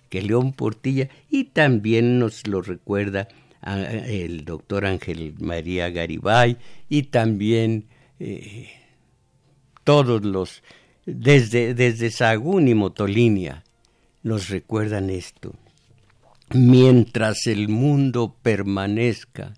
que 0.10 0.22
León 0.22 0.54
Portilla, 0.54 1.10
y 1.30 1.45
también 1.45 2.19
nos 2.19 2.48
lo 2.48 2.62
recuerda 2.62 3.28
el 3.62 4.45
doctor 4.45 4.86
Ángel 4.86 5.36
María 5.39 5.89
Garibay, 5.89 6.58
y 6.88 7.04
también 7.04 7.88
eh, 8.19 8.69
todos 9.84 10.24
los, 10.24 10.63
desde, 11.06 11.74
desde 11.74 12.12
Sagún 12.12 12.67
y 12.67 12.74
Motolinia, 12.74 13.63
nos 14.24 14.50
recuerdan 14.50 15.10
esto. 15.10 15.56
Mientras 16.54 17.48
el 17.48 17.69
mundo 17.69 18.36
permanezca, 18.41 19.54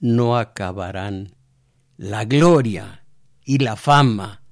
no 0.00 0.36
acabarán 0.36 1.34
la 1.96 2.24
gloria 2.24 3.04
y 3.44 3.58
la 3.58 3.76
fama 3.76 4.42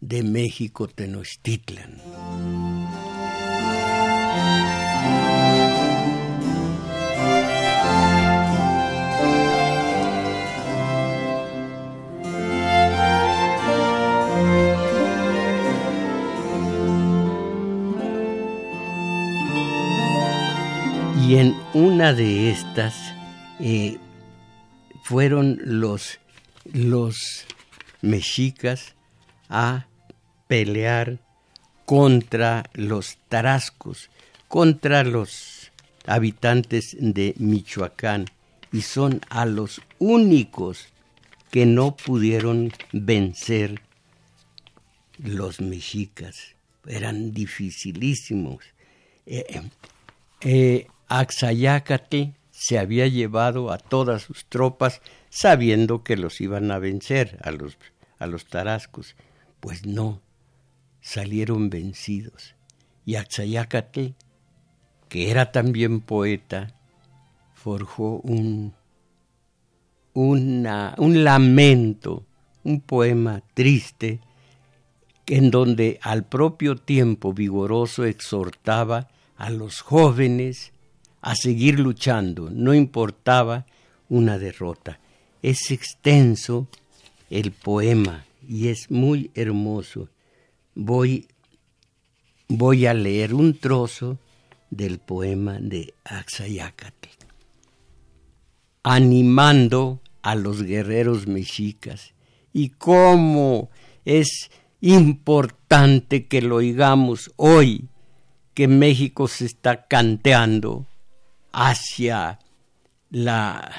de 0.00 0.22
México 0.22 0.88
Tenochtitlan. 0.88 2.69
Y 21.28 21.36
en 21.36 21.54
una 21.74 22.14
de 22.14 22.50
estas 22.50 22.94
eh, 23.60 23.98
fueron 25.02 25.60
los, 25.62 26.18
los 26.64 27.46
mexicas 28.00 28.94
a 29.48 29.86
pelear 30.48 31.18
contra 31.84 32.64
los 32.72 33.18
tarascos, 33.28 34.08
contra 34.48 35.04
los 35.04 35.70
habitantes 36.06 36.96
de 36.98 37.34
Michoacán, 37.38 38.24
y 38.72 38.80
son 38.80 39.20
a 39.28 39.44
los 39.44 39.82
únicos 39.98 40.88
que 41.50 41.66
no 41.66 41.96
pudieron 41.96 42.72
vencer 42.92 43.82
los 45.18 45.60
mexicas. 45.60 46.56
Eran 46.86 47.32
dificilísimos. 47.34 48.64
Eh, 49.26 49.62
eh, 50.40 50.86
Axayácate 51.10 52.34
se 52.52 52.78
había 52.78 53.08
llevado 53.08 53.72
a 53.72 53.78
todas 53.78 54.22
sus 54.22 54.44
tropas 54.44 55.02
sabiendo 55.28 56.04
que 56.04 56.16
los 56.16 56.40
iban 56.40 56.70
a 56.70 56.78
vencer 56.78 57.36
a 57.42 57.50
los, 57.50 57.78
a 58.20 58.28
los 58.28 58.46
tarascos. 58.46 59.16
Pues 59.58 59.84
no, 59.84 60.22
salieron 61.00 61.68
vencidos. 61.68 62.54
Y 63.04 63.16
Axayácate, 63.16 64.14
que 65.08 65.32
era 65.32 65.50
también 65.50 66.00
poeta, 66.00 66.76
forjó 67.54 68.20
un, 68.20 68.72
un 70.14 71.24
lamento, 71.24 72.24
un 72.62 72.80
poema 72.80 73.42
triste, 73.54 74.20
en 75.26 75.50
donde 75.50 75.98
al 76.02 76.24
propio 76.24 76.76
tiempo 76.76 77.32
vigoroso 77.32 78.04
exhortaba 78.04 79.08
a 79.36 79.50
los 79.50 79.80
jóvenes 79.80 80.72
a 81.22 81.34
seguir 81.34 81.78
luchando, 81.78 82.50
no 82.50 82.74
importaba 82.74 83.66
una 84.08 84.38
derrota. 84.38 84.98
Es 85.42 85.70
extenso 85.70 86.68
el 87.28 87.52
poema 87.52 88.24
y 88.46 88.68
es 88.68 88.90
muy 88.90 89.30
hermoso. 89.34 90.08
Voy, 90.74 91.28
voy 92.48 92.86
a 92.86 92.94
leer 92.94 93.34
un 93.34 93.58
trozo 93.58 94.18
del 94.70 94.98
poema 94.98 95.58
de 95.60 95.94
Axayácatl, 96.04 97.08
animando 98.82 100.00
a 100.22 100.34
los 100.34 100.62
guerreros 100.62 101.26
mexicas. 101.26 102.14
Y 102.52 102.70
cómo 102.70 103.70
es 104.04 104.50
importante 104.80 106.26
que 106.26 106.42
lo 106.42 106.56
oigamos 106.56 107.32
hoy, 107.36 107.88
que 108.54 108.66
México 108.68 109.28
se 109.28 109.46
está 109.46 109.86
canteando 109.86 110.86
hacia 111.52 112.38
la 113.10 113.70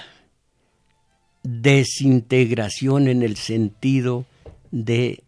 desintegración 1.44 3.08
en 3.08 3.24
el 3.24 3.38
sentido 3.38 4.26
de 4.72 5.24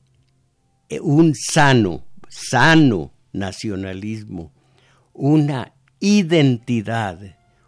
un 1.02 1.34
sano, 1.36 2.04
sano 2.30 3.12
nacionalismo, 3.32 4.52
una 5.14 5.74
identidad, 6.00 7.20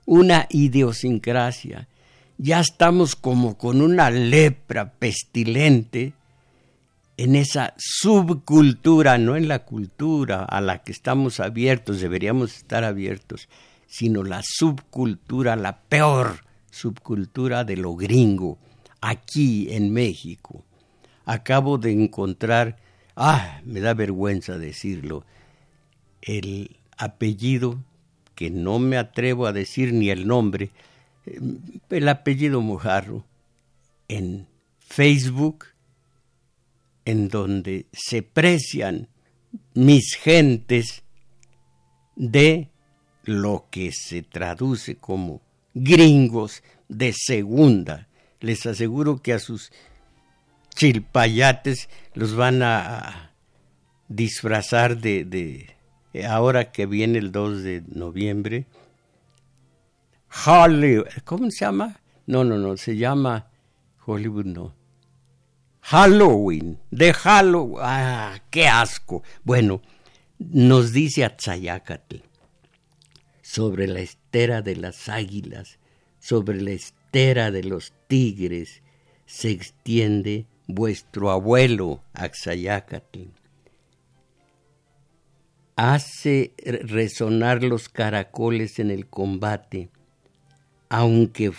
una 0.06 0.48
idiosincrasia. 0.50 1.88
Ya 2.38 2.60
estamos 2.60 3.16
como 3.16 3.58
con 3.58 3.82
una 3.82 4.10
lepra 4.12 4.92
pestilente 4.92 6.14
en 7.18 7.36
esa 7.36 7.74
subcultura, 7.78 9.18
no 9.18 9.38
en 9.38 9.48
la 9.48 9.60
cultura 9.60 10.44
a 10.44 10.60
la 10.60 10.84
que 10.84 10.92
estamos 10.92 11.40
abiertos, 11.40 12.02
deberíamos 12.02 12.58
estar 12.58 12.84
abiertos, 12.84 13.48
sino 13.88 14.24
la 14.24 14.42
subcultura, 14.44 15.56
la 15.56 15.82
peor 15.82 16.42
subcultura 16.72 17.64
de 17.64 17.78
lo 17.78 17.96
gringo, 17.96 18.58
aquí 19.02 19.68
en 19.72 19.94
México. 19.94 20.66
Acabo 21.26 21.78
de 21.78 21.92
encontrar, 21.92 22.78
ah, 23.16 23.62
me 23.64 23.80
da 23.80 23.94
vergüenza 23.94 24.58
decirlo, 24.58 25.26
el 26.22 26.78
apellido, 26.98 27.80
que 28.36 28.50
no 28.50 28.80
me 28.80 28.98
atrevo 28.98 29.48
a 29.48 29.54
decir 29.54 29.94
ni 29.94 30.10
el 30.10 30.28
nombre, 30.28 30.72
eh, 31.26 31.40
el 31.90 32.10
apellido 32.10 32.62
Mojarro, 32.62 33.26
en 34.08 34.48
Facebook, 34.80 35.66
en 37.06 37.30
donde 37.30 37.86
se 37.94 38.24
precian 38.24 39.08
mis 39.74 40.16
gentes 40.16 41.04
de 42.16 42.70
lo 43.26 43.68
que 43.70 43.92
se 43.92 44.22
traduce 44.22 44.96
como 44.96 45.42
gringos 45.74 46.64
de 46.88 47.14
segunda. 47.14 48.08
Les 48.40 48.66
aseguro 48.66 49.22
que 49.22 49.34
a 49.34 49.40
sus 49.40 49.72
chilpayates 50.76 51.90
los 52.14 52.36
van 52.36 52.62
a 52.62 53.32
disfrazar 54.08 54.98
de, 54.98 55.76
ahora 56.28 56.72
que 56.72 56.86
viene 56.86 57.18
el 57.18 57.32
2 57.32 57.64
de 57.64 57.84
noviembre. 57.88 58.66
¿cómo 61.24 61.50
se 61.50 61.66
llama? 61.66 62.00
No, 62.28 62.44
no, 62.44 62.58
no, 62.58 62.78
se 62.78 62.98
llama 62.98 63.48
Hollywood, 64.06 64.46
no. 64.46 64.74
Halloween, 65.82 66.80
de 66.92 67.14
Halloween. 67.14 67.80
¡Ah, 67.82 68.42
qué 68.50 68.68
asco! 68.68 69.24
Bueno, 69.44 69.82
nos 70.40 70.92
dice 70.92 71.24
Atzayacatl 71.24 72.25
sobre 73.46 73.86
la 73.88 74.00
estera 74.00 74.64
de 74.64 74.76
las 74.76 75.08
águilas, 75.08 75.78
sobre 76.20 76.60
la 76.60 76.72
estera 76.72 77.52
de 77.52 77.64
los 77.64 77.94
tigres, 78.08 78.82
se 79.28 79.52
extiende 79.52 80.48
vuestro 80.66 81.30
abuelo 81.30 82.02
Axayacatl. 82.14 83.20
Hace 85.76 86.54
resonar 86.86 87.62
los 87.62 87.88
caracoles 87.88 88.80
en 88.80 88.90
el 88.90 89.06
combate, 89.06 89.90
aunque, 90.90 91.52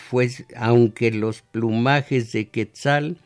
aunque 0.56 1.12
los 1.12 1.42
plumajes 1.42 2.32
de 2.32 2.48
Quetzal 2.48 3.16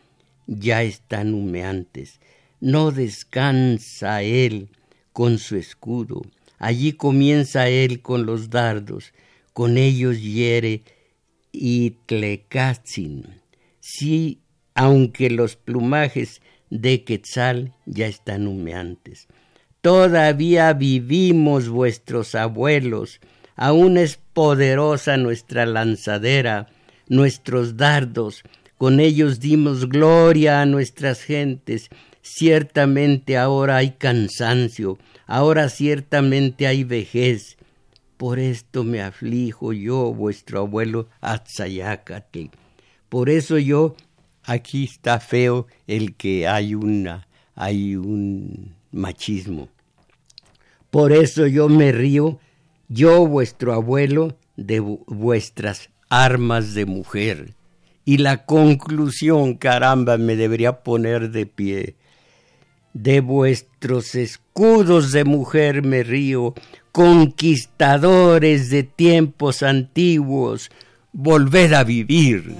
ya 0.46 0.82
están 0.82 1.32
humeantes. 1.32 2.20
No 2.60 2.90
descansa 2.90 4.20
él 4.20 4.68
con 5.14 5.38
su 5.38 5.56
escudo, 5.56 6.20
allí 6.60 6.92
comienza 6.92 7.68
él 7.68 8.02
con 8.02 8.26
los 8.26 8.50
dardos, 8.50 9.12
con 9.52 9.76
ellos 9.76 10.22
hiere 10.22 10.84
y 11.50 11.96
Tlecazin. 12.06 13.40
Sí, 13.80 14.42
aunque 14.74 15.30
los 15.30 15.56
plumajes 15.56 16.40
de 16.70 17.02
Quetzal 17.02 17.74
ya 17.86 18.06
están 18.06 18.46
humeantes. 18.46 19.26
Todavía 19.80 20.72
vivimos 20.74 21.68
vuestros 21.68 22.34
abuelos, 22.34 23.20
aún 23.56 23.96
es 23.96 24.20
poderosa 24.32 25.16
nuestra 25.16 25.66
lanzadera, 25.66 26.68
nuestros 27.08 27.76
dardos, 27.76 28.44
con 28.76 29.00
ellos 29.00 29.40
dimos 29.40 29.88
gloria 29.88 30.60
a 30.60 30.66
nuestras 30.66 31.22
gentes. 31.22 31.88
Ciertamente 32.22 33.36
ahora 33.36 33.76
hay 33.76 33.92
cansancio, 33.92 34.98
ahora 35.30 35.68
ciertamente 35.68 36.66
hay 36.66 36.82
vejez. 36.82 37.56
Por 38.16 38.40
esto 38.40 38.82
me 38.82 39.00
aflijo 39.00 39.72
yo, 39.72 40.12
vuestro 40.12 40.58
abuelo 40.58 41.08
Atzayacatl. 41.20 42.46
Por 43.08 43.30
eso 43.30 43.56
yo, 43.56 43.94
aquí 44.42 44.84
está 44.84 45.20
feo 45.20 45.68
el 45.86 46.16
que 46.16 46.48
hay 46.48 46.74
una, 46.74 47.28
hay 47.54 47.94
un 47.94 48.74
machismo. 48.90 49.68
Por 50.90 51.12
eso 51.12 51.46
yo 51.46 51.68
me 51.68 51.92
río, 51.92 52.40
yo 52.88 53.24
vuestro 53.24 53.72
abuelo, 53.72 54.36
de 54.56 54.80
vuestras 54.80 55.90
armas 56.08 56.74
de 56.74 56.86
mujer. 56.86 57.54
Y 58.04 58.18
la 58.18 58.44
conclusión, 58.46 59.54
caramba, 59.54 60.18
me 60.18 60.34
debería 60.34 60.82
poner 60.82 61.30
de 61.30 61.46
pie. 61.46 61.94
De 62.92 63.20
vuestros 63.20 64.14
escudos 64.14 65.12
de 65.12 65.24
mujer 65.24 65.84
me 65.84 66.02
río, 66.02 66.54
conquistadores 66.92 68.70
de 68.70 68.82
tiempos 68.82 69.62
antiguos, 69.62 70.70
volved 71.12 71.72
a 71.72 71.84
vivir. 71.84 72.56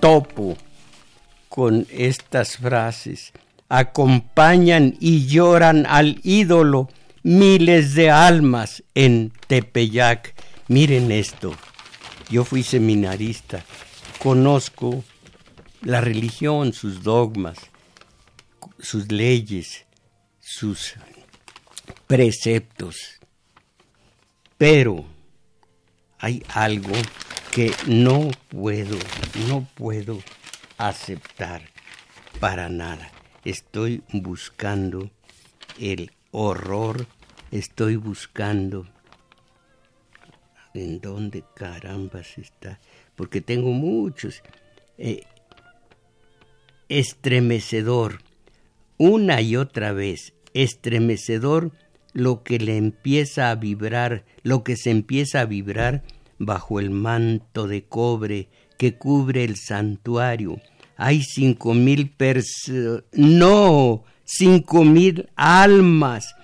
Topo 0.00 0.56
con 1.48 1.86
estas 1.90 2.56
frases. 2.56 3.32
Acompañan 3.68 4.96
y 4.98 5.26
lloran 5.26 5.86
al 5.86 6.20
ídolo 6.24 6.88
miles 7.22 7.94
de 7.94 8.10
almas 8.10 8.82
en 8.94 9.32
Tepeyac. 9.46 10.34
Miren 10.68 11.12
esto, 11.12 11.54
yo 12.30 12.44
fui 12.44 12.62
seminarista, 12.62 13.64
conozco 14.18 15.04
la 15.82 16.00
religión, 16.00 16.72
sus 16.72 17.02
dogmas, 17.02 17.58
sus 18.78 19.10
leyes, 19.10 19.84
sus 20.40 20.94
preceptos, 22.06 23.20
pero 24.58 25.04
hay 26.18 26.42
algo 26.48 26.92
que 27.52 27.72
no 27.86 28.30
puedo, 28.48 28.96
no 29.48 29.66
puedo 29.74 30.20
aceptar 30.78 31.62
para 32.38 32.68
nada. 32.68 33.10
Estoy 33.44 34.02
buscando 34.12 35.10
el 35.80 36.12
horror, 36.30 37.06
estoy 37.50 37.96
buscando 37.96 38.86
en 40.74 41.00
dónde 41.00 41.42
carambas 41.56 42.38
está, 42.38 42.78
porque 43.16 43.40
tengo 43.40 43.70
muchos. 43.72 44.42
Eh, 44.96 45.24
estremecedor, 46.88 48.20
una 48.96 49.40
y 49.40 49.56
otra 49.56 49.92
vez, 49.92 50.34
estremecedor 50.54 51.72
lo 52.12 52.44
que 52.44 52.58
le 52.58 52.76
empieza 52.76 53.50
a 53.50 53.56
vibrar, 53.56 54.24
lo 54.42 54.62
que 54.62 54.76
se 54.76 54.90
empieza 54.90 55.40
a 55.40 55.46
vibrar 55.46 56.02
bajo 56.40 56.80
el 56.80 56.90
manto 56.90 57.68
de 57.68 57.84
cobre 57.84 58.48
que 58.78 58.96
cubre 58.96 59.44
el 59.44 59.56
santuario. 59.56 60.58
Hay 60.96 61.22
cinco 61.22 61.74
mil 61.74 62.10
personas, 62.10 63.04
no, 63.12 64.02
cinco 64.24 64.84
mil 64.84 65.28
almas. 65.36 66.34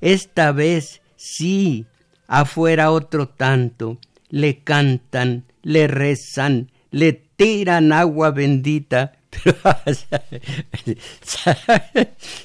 Esta 0.00 0.52
vez 0.52 1.00
sí, 1.16 1.86
afuera 2.28 2.92
otro 2.92 3.28
tanto, 3.28 3.98
le 4.28 4.58
cantan, 4.58 5.44
le 5.62 5.88
rezan, 5.88 6.70
le 6.90 7.14
tiran 7.14 7.92
agua 7.92 8.30
bendita. 8.30 9.14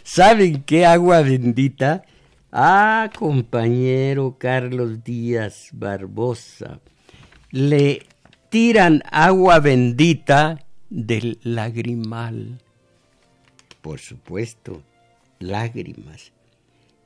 ¿Saben 0.03 0.63
qué 0.63 0.85
agua 0.85 1.21
bendita? 1.21 2.03
Ah, 2.53 3.09
compañero 3.17 4.37
Carlos 4.37 5.03
Díaz 5.03 5.69
Barbosa, 5.71 6.81
le 7.51 8.03
tiran 8.49 9.03
agua 9.11 9.59
bendita 9.59 10.65
del 10.89 11.39
lagrimal. 11.43 12.59
Por 13.81 13.99
supuesto, 13.99 14.83
lágrimas. 15.39 16.31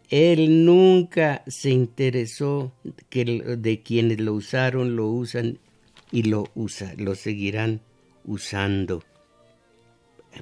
Él 0.09 0.65
nunca 0.65 1.43
se 1.47 1.71
interesó 1.71 2.71
que 3.09 3.25
de 3.25 3.81
quienes 3.81 4.19
lo 4.19 4.33
usaron, 4.33 4.95
lo 4.95 5.07
usan 5.07 5.57
y 6.11 6.23
lo 6.23 6.45
usa, 6.53 6.93
lo 6.97 7.15
seguirán 7.15 7.81
usando. 8.23 9.03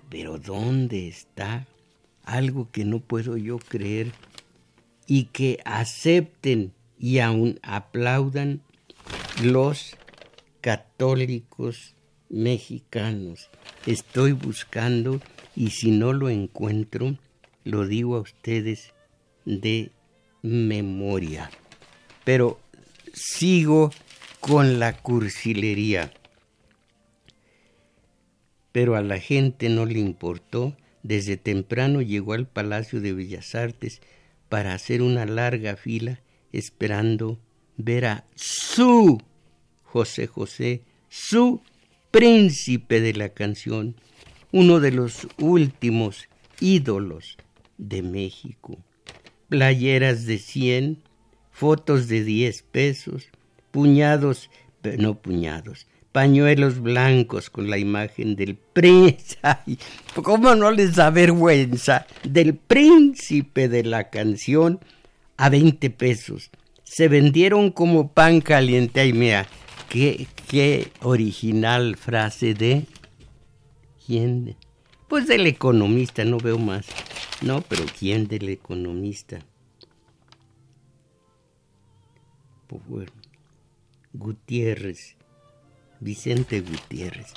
Pero 0.10 0.38
¿dónde 0.38 1.08
está 1.08 1.66
algo 2.24 2.70
que 2.72 2.84
no 2.84 3.00
puedo 3.00 3.38
yo 3.38 3.58
creer 3.58 4.12
y 5.08 5.26
que 5.26 5.60
acepten 5.64 6.74
y 7.00 7.20
aún 7.20 7.60
aplaudan 7.62 8.62
los 9.44 9.96
católicos 10.62 11.96
mexicanos. 12.30 13.50
Estoy 13.86 14.32
buscando 14.32 15.20
y 15.56 15.72
si 15.72 15.92
no 15.92 16.14
lo 16.14 16.30
encuentro, 16.30 17.18
lo 17.64 17.86
digo 17.88 18.16
a 18.16 18.22
ustedes 18.22 18.94
de 19.46 19.92
memoria. 20.42 21.50
Pero 22.24 22.60
sigo 23.14 23.92
con 24.40 24.80
la 24.80 24.94
cursilería. 24.94 26.12
Pero 28.72 28.96
a 28.96 29.02
la 29.02 29.20
gente 29.20 29.70
no 29.70 29.86
le 29.86 30.00
importó, 30.00 30.76
desde 31.04 31.38
temprano 31.38 32.02
llegó 32.02 32.34
al 32.34 32.48
Palacio 32.48 33.02
de 33.02 33.14
Bellas 33.14 33.56
Artes 33.56 34.02
para 34.50 34.74
hacer 34.74 35.02
una 35.02 35.26
larga 35.26 35.76
fila 35.76 36.22
esperando 36.52 37.40
ver 37.78 38.06
a 38.06 38.26
su 38.36 39.22
José 39.84 40.28
José, 40.28 40.82
su 41.10 41.62
príncipe 42.10 43.00
de 43.02 43.14
la 43.14 43.30
canción, 43.30 43.96
uno 44.52 44.80
de 44.80 44.92
los 44.92 45.28
últimos 45.38 46.28
ídolos 46.60 47.38
de 47.78 48.02
México. 48.02 48.78
Playeras 49.50 50.26
de 50.26 50.40
cien, 50.40 51.04
fotos 51.52 52.08
de 52.08 52.24
diez 52.24 52.64
pesos, 52.64 53.28
puñados, 53.72 54.50
no 54.98 55.16
puñados, 55.16 55.86
pañuelos 56.12 56.80
blancos 56.80 57.50
con 57.50 57.70
la 57.70 57.78
imagen 57.78 58.36
del 58.36 58.56
príncipe. 58.56 59.42
¿Cómo 60.24 60.56
no 60.56 60.72
les 60.72 60.96
da 60.96 61.10
vergüenza? 61.10 62.08
Del 62.24 62.56
príncipe 62.56 63.70
de 63.70 63.84
la 63.84 64.10
canción 64.10 64.80
a 65.38 65.50
20 65.50 65.90
pesos. 65.92 66.50
Se 66.96 67.08
vendieron 67.08 67.72
como 67.72 68.10
pan 68.10 68.40
caliente. 68.40 69.00
Ay, 69.00 69.14
mira, 69.14 69.48
qué, 69.90 70.28
qué 70.48 70.92
original 71.02 71.96
frase 71.98 72.54
de... 72.54 72.86
¿Quién? 74.06 74.56
Pues 75.08 75.26
del 75.26 75.48
economista, 75.48 76.24
no 76.24 76.38
veo 76.38 76.60
más. 76.60 76.86
No, 77.42 77.62
pero 77.62 77.84
¿quién 77.98 78.28
del 78.28 78.48
economista? 78.48 79.40
Pues 82.68 82.84
bueno, 82.88 83.12
Gutiérrez, 84.14 85.16
Vicente 86.00 86.62
Gutiérrez. 86.62 87.34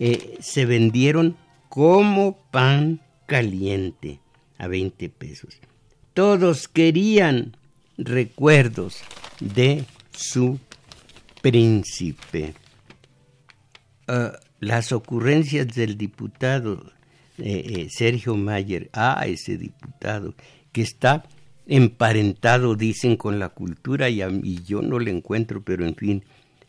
Eh, 0.00 0.36
se 0.40 0.66
vendieron 0.66 1.36
como 1.68 2.38
pan 2.50 3.02
caliente 3.26 4.18
a 4.58 4.66
20 4.66 5.08
pesos. 5.10 5.60
Todos 6.12 6.66
querían 6.66 7.56
recuerdos 7.98 9.02
de 9.40 9.84
su 10.12 10.58
príncipe. 11.42 12.54
Ah, 14.08 14.38
las 14.60 14.92
ocurrencias 14.92 15.68
del 15.68 15.98
diputado 15.98 16.92
eh, 17.38 17.64
eh, 17.66 17.88
Sergio 17.90 18.34
Mayer, 18.36 18.88
a 18.92 19.20
ah, 19.20 19.26
ese 19.26 19.58
diputado, 19.58 20.34
que 20.72 20.80
está 20.80 21.24
emparentado, 21.66 22.76
dicen, 22.76 23.16
con 23.16 23.38
la 23.38 23.50
cultura 23.50 24.08
y, 24.08 24.22
y 24.22 24.62
yo 24.64 24.80
no 24.80 24.98
le 24.98 25.10
encuentro, 25.10 25.62
pero 25.62 25.84
en 25.86 25.96
fin, 25.96 26.24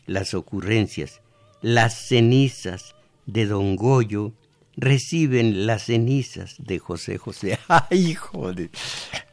las 0.06 0.34
ocurrencias, 0.34 1.20
las 1.62 1.94
cenizas 1.94 2.94
de 3.26 3.46
don 3.46 3.76
Goyo 3.76 4.32
reciben 4.78 5.66
las 5.66 5.86
cenizas 5.86 6.54
de 6.58 6.78
José 6.78 7.18
José. 7.18 7.58
¡Ay, 7.68 8.14
joder! 8.14 8.70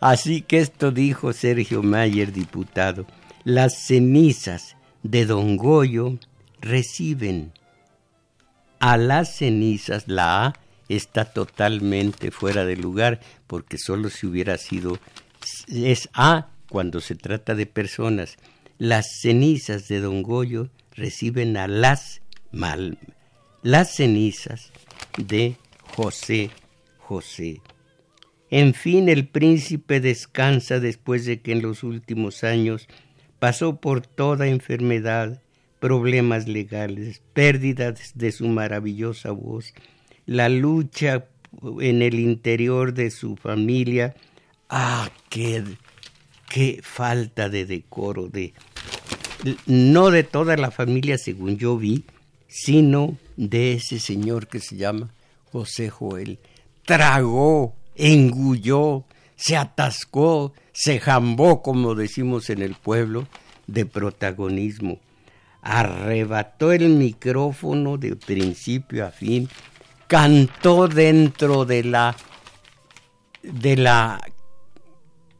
Así 0.02 0.42
que 0.42 0.60
esto 0.60 0.92
dijo 0.92 1.32
Sergio 1.34 1.84
Mayer, 1.84 2.34
diputado. 2.34 3.06
Las 3.44 3.86
cenizas 3.86 4.76
de 5.04 5.28
don 5.28 5.56
Goyo 5.56 6.18
reciben 6.62 7.54
a 8.80 8.98
las 8.98 9.36
cenizas, 9.36 10.08
la 10.08 10.48
A 10.48 10.54
está 10.90 11.26
totalmente 11.26 12.32
fuera 12.32 12.66
de 12.66 12.76
lugar, 12.76 13.20
porque 13.48 13.78
solo 13.78 14.10
si 14.10 14.26
hubiera 14.26 14.58
sido 14.58 15.00
es 15.68 16.10
A 16.14 16.50
cuando 16.70 17.02
se 17.02 17.16
trata 17.16 17.54
de 17.54 17.68
personas. 17.68 18.38
Las 18.80 19.20
cenizas 19.22 19.88
de 19.88 20.02
Don 20.02 20.24
Goyo 20.24 20.70
reciben 20.92 21.56
a 21.56 21.68
las 21.68 22.22
mal, 22.52 22.98
las 23.62 23.96
cenizas 23.96 24.72
de 25.17 25.56
José 25.95 26.49
José. 26.97 27.62
En 28.49 28.73
fin, 28.73 29.10
el 29.10 29.28
príncipe 29.28 29.99
descansa 29.99 30.80
después 30.80 31.25
de 31.25 31.41
que 31.41 31.51
en 31.51 31.62
los 31.62 31.84
últimos 31.84 32.43
años 32.43 32.88
pasó 33.39 33.80
por 33.80 34.06
toda 34.06 34.47
enfermedad, 34.47 35.41
problemas 35.80 36.47
legales, 36.47 37.21
pérdidas 37.34 38.13
de 38.15 38.32
su 38.32 38.47
maravillosa 38.47 39.32
voz, 39.32 39.73
la 40.25 40.49
lucha 40.49 41.25
en 41.80 42.01
el 42.01 42.19
interior 42.19 42.93
de 42.93 43.12
su 43.12 43.36
familia. 43.36 44.15
Ah, 44.69 45.10
qué, 45.30 45.63
qué 46.49 46.80
falta 46.82 47.49
de 47.49 47.65
decoro, 47.65 48.30
de 48.30 48.54
no 49.67 50.10
de 50.10 50.23
toda 50.23 50.58
la 50.58 50.71
familia 50.71 51.17
según 51.17 51.58
yo 51.58 51.78
vi, 51.78 52.06
sino 52.48 53.18
de 53.38 53.74
ese 53.74 54.00
señor 54.00 54.48
que 54.48 54.60
se 54.60 54.76
llama 54.76 55.14
José 55.52 55.90
Joel. 55.90 56.40
Tragó, 56.86 57.76
engulló, 57.96 59.06
se 59.36 59.58
atascó, 59.58 60.54
se 60.72 61.00
jambó, 61.00 61.62
como 61.62 61.96
decimos 61.96 62.50
en 62.50 62.62
el 62.62 62.76
pueblo, 62.76 63.28
de 63.68 63.86
protagonismo. 63.86 65.00
Arrebató 65.62 66.72
el 66.72 66.90
micrófono 66.90 67.98
de 67.98 68.16
principio 68.16 69.06
a 69.06 69.12
fin 69.12 69.50
cantó 70.08 70.88
dentro 70.88 71.66
de 71.66 71.84
la 71.84 72.16
de 73.42 73.78
la 73.78 74.20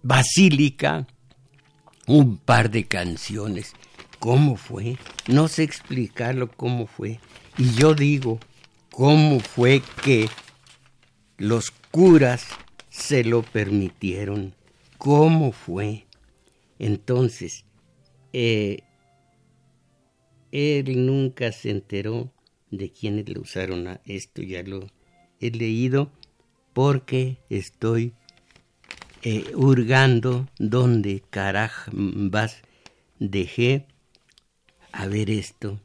basílica 0.04 1.08
un 2.08 2.38
par 2.38 2.70
de 2.70 2.86
canciones. 2.86 3.74
¿Cómo 4.26 4.56
fue? 4.56 4.98
No 5.28 5.48
sé 5.48 5.62
explicarlo 5.62 6.50
cómo 6.50 6.88
fue. 6.88 7.20
Y 7.60 7.76
yo 7.76 7.94
digo, 7.94 8.40
¿cómo 8.90 9.40
fue 9.40 9.84
que 10.04 10.28
los 11.38 11.70
curas 11.92 12.48
se 12.90 13.24
lo 13.24 13.44
permitieron? 13.44 14.56
¿Cómo 14.98 15.52
fue? 15.52 16.08
Entonces, 16.80 17.66
eh, 18.34 18.80
él 20.52 21.06
nunca 21.06 21.52
se 21.52 21.70
enteró 21.70 22.34
de 22.72 22.92
quienes 22.92 23.30
le 23.30 23.40
usaron 23.40 23.88
a 23.88 24.02
esto, 24.06 24.42
ya 24.42 24.64
lo 24.64 24.88
he 25.40 25.52
leído 25.52 26.10
porque 26.74 27.38
estoy 27.52 28.12
eh, 29.22 29.52
hurgando 29.54 30.48
donde 30.58 31.22
carajás 31.30 32.64
dejé 33.20 33.86
a 34.96 35.08
ver 35.08 35.30
esto. 35.30 35.80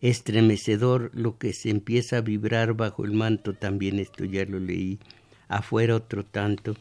Estremecedor 0.00 1.10
lo 1.14 1.36
que 1.38 1.52
se 1.52 1.70
empieza 1.70 2.18
a 2.18 2.20
vibrar 2.20 2.74
bajo 2.74 3.04
el 3.04 3.12
manto, 3.12 3.54
también 3.54 3.98
esto 3.98 4.24
ya 4.24 4.44
lo 4.44 4.60
leí. 4.60 5.00
Afuera 5.48 5.96
otro 5.96 6.24
tanto, 6.24 6.76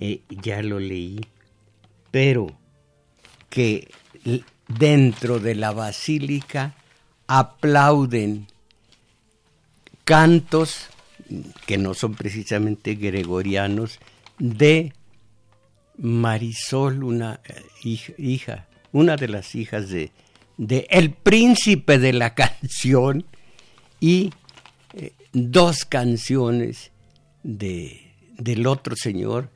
eh, 0.00 0.22
ya 0.28 0.62
lo 0.62 0.80
leí. 0.80 1.20
Pero 2.10 2.46
que 3.48 3.90
dentro 4.66 5.38
de 5.38 5.54
la 5.54 5.72
basílica 5.72 6.74
aplauden 7.28 8.48
cantos 10.04 10.88
que 11.66 11.78
no 11.78 11.94
son 11.94 12.14
precisamente 12.14 12.94
gregorianos 12.94 14.00
de 14.38 14.92
Marisol, 15.98 17.04
una 17.04 17.40
eh, 17.44 17.62
hija, 18.18 18.66
una 18.92 19.16
de 19.16 19.28
las 19.28 19.54
hijas 19.54 19.88
de, 19.88 20.10
de 20.56 20.86
el 20.90 21.10
príncipe 21.10 21.98
de 21.98 22.12
la 22.12 22.34
canción 22.34 23.24
y 24.00 24.32
eh, 24.94 25.12
dos 25.32 25.84
canciones 25.84 26.90
de, 27.42 28.12
del 28.38 28.66
otro 28.66 28.94
señor, 28.96 29.50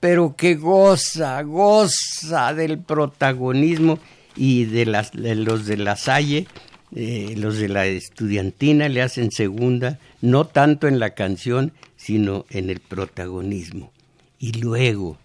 pero 0.00 0.36
que 0.36 0.54
goza, 0.54 1.42
goza 1.42 2.54
del 2.54 2.78
protagonismo 2.78 3.98
y 4.36 4.64
de, 4.64 4.86
las, 4.86 5.12
de 5.12 5.34
los 5.34 5.66
de 5.66 5.76
la 5.76 5.96
Salle 5.96 6.46
eh, 6.94 7.34
los 7.36 7.58
de 7.58 7.68
la 7.68 7.86
estudiantina 7.86 8.88
le 8.88 9.02
hacen 9.02 9.32
segunda, 9.32 9.98
no 10.20 10.46
tanto 10.46 10.86
en 10.86 10.98
la 10.98 11.10
canción, 11.10 11.72
sino 11.96 12.46
en 12.50 12.70
el 12.70 12.80
protagonismo. 12.80 13.92
Y 14.38 14.52
luego, 14.52 15.18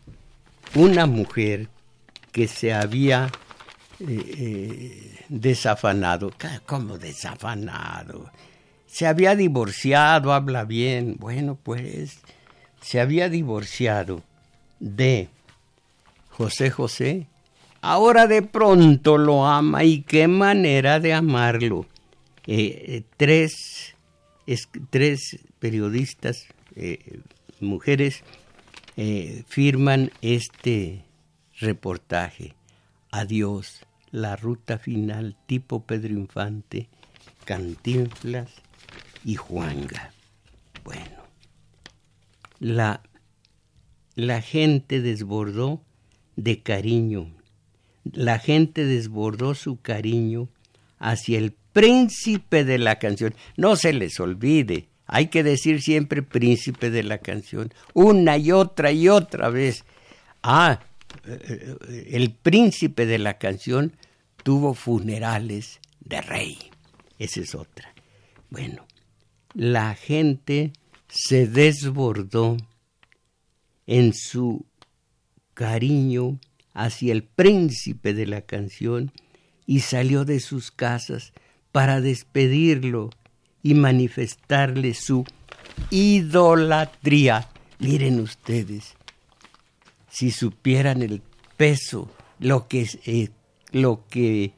una 0.73 1.05
mujer 1.05 1.67
que 2.31 2.47
se 2.47 2.73
había 2.73 3.29
eh, 4.07 4.35
eh, 4.37 5.25
desafanado, 5.29 6.31
¿cómo 6.65 6.97
desafanado? 6.97 8.31
Se 8.87 9.05
había 9.05 9.35
divorciado, 9.35 10.33
habla 10.33 10.65
bien, 10.65 11.17
bueno, 11.19 11.55
pues 11.61 12.19
se 12.81 12.99
había 12.99 13.29
divorciado 13.29 14.23
de 14.79 15.29
José 16.29 16.71
José 16.71 17.27
ahora 17.81 18.25
de 18.25 18.41
pronto 18.41 19.19
lo 19.19 19.45
ama 19.45 19.83
y 19.83 20.01
qué 20.01 20.27
manera 20.27 20.99
de 20.99 21.13
amarlo. 21.13 21.85
Eh, 22.47 23.03
tres, 23.17 23.95
tres, 24.89 25.39
periodistas, 25.59 26.47
mujeres, 27.59 28.23
firman 29.47 30.11
este 30.21 31.03
reportaje. 31.59 32.55
Adiós, 33.11 33.85
la 34.11 34.35
ruta 34.35 34.77
final 34.77 35.37
tipo 35.45 35.85
Pedro 35.85 36.13
Infante, 36.13 36.89
Cantinflas 37.45 38.49
y 39.23 39.35
Juanga. 39.35 40.11
Bueno, 40.83 41.23
la, 42.59 43.01
la 44.15 44.41
gente 44.41 45.01
desbordó 45.01 45.81
de 46.35 46.61
cariño, 46.61 47.31
la 48.03 48.39
gente 48.39 48.85
desbordó 48.85 49.55
su 49.55 49.79
cariño 49.81 50.49
hacia 50.99 51.37
el 51.37 51.53
príncipe 51.73 52.63
de 52.63 52.77
la 52.77 52.99
canción. 52.99 53.33
No 53.57 53.75
se 53.75 53.93
les 53.93 54.19
olvide, 54.19 54.87
hay 55.05 55.27
que 55.27 55.43
decir 55.43 55.81
siempre 55.81 56.23
príncipe 56.23 56.89
de 56.89 57.03
la 57.03 57.19
canción, 57.19 57.73
una 57.93 58.37
y 58.37 58.51
otra 58.51 58.91
y 58.91 59.07
otra 59.09 59.49
vez. 59.49 59.85
Ah, 60.43 60.79
el 61.25 62.31
príncipe 62.31 63.05
de 63.05 63.19
la 63.19 63.37
canción 63.37 63.95
tuvo 64.43 64.73
funerales 64.73 65.79
de 65.99 66.21
rey. 66.21 66.57
Esa 67.19 67.41
es 67.41 67.55
otra. 67.55 67.93
Bueno, 68.49 68.85
la 69.53 69.95
gente 69.95 70.73
se 71.07 71.47
desbordó 71.47 72.57
en 73.85 74.13
su 74.13 74.65
cariño 75.53 76.39
hacia 76.73 77.11
el 77.11 77.23
príncipe 77.23 78.13
de 78.13 78.25
la 78.25 78.41
canción 78.41 79.11
y 79.65 79.81
salió 79.81 80.25
de 80.25 80.39
sus 80.39 80.71
casas 80.71 81.33
para 81.71 82.01
despedirlo 82.01 83.09
y 83.61 83.73
manifestarle 83.73 84.93
su 84.93 85.25
idolatría. 85.89 87.49
Miren 87.79 88.19
ustedes, 88.19 88.95
si 90.11 90.31
supieran 90.31 91.01
el 91.01 91.21
peso, 91.57 92.11
lo 92.39 92.67
que, 92.67 92.87
eh, 93.05 93.29
lo 93.71 94.05
que, 94.09 94.53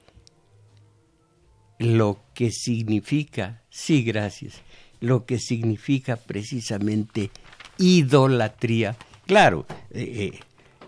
lo 1.78 2.20
que 2.34 2.52
significa, 2.52 3.62
sí, 3.70 4.04
gracias, 4.04 4.56
lo 5.00 5.26
que 5.26 5.38
significa 5.38 6.16
precisamente 6.16 7.30
idolatría. 7.78 8.98
Claro, 9.28 9.66
eh, 9.92 10.40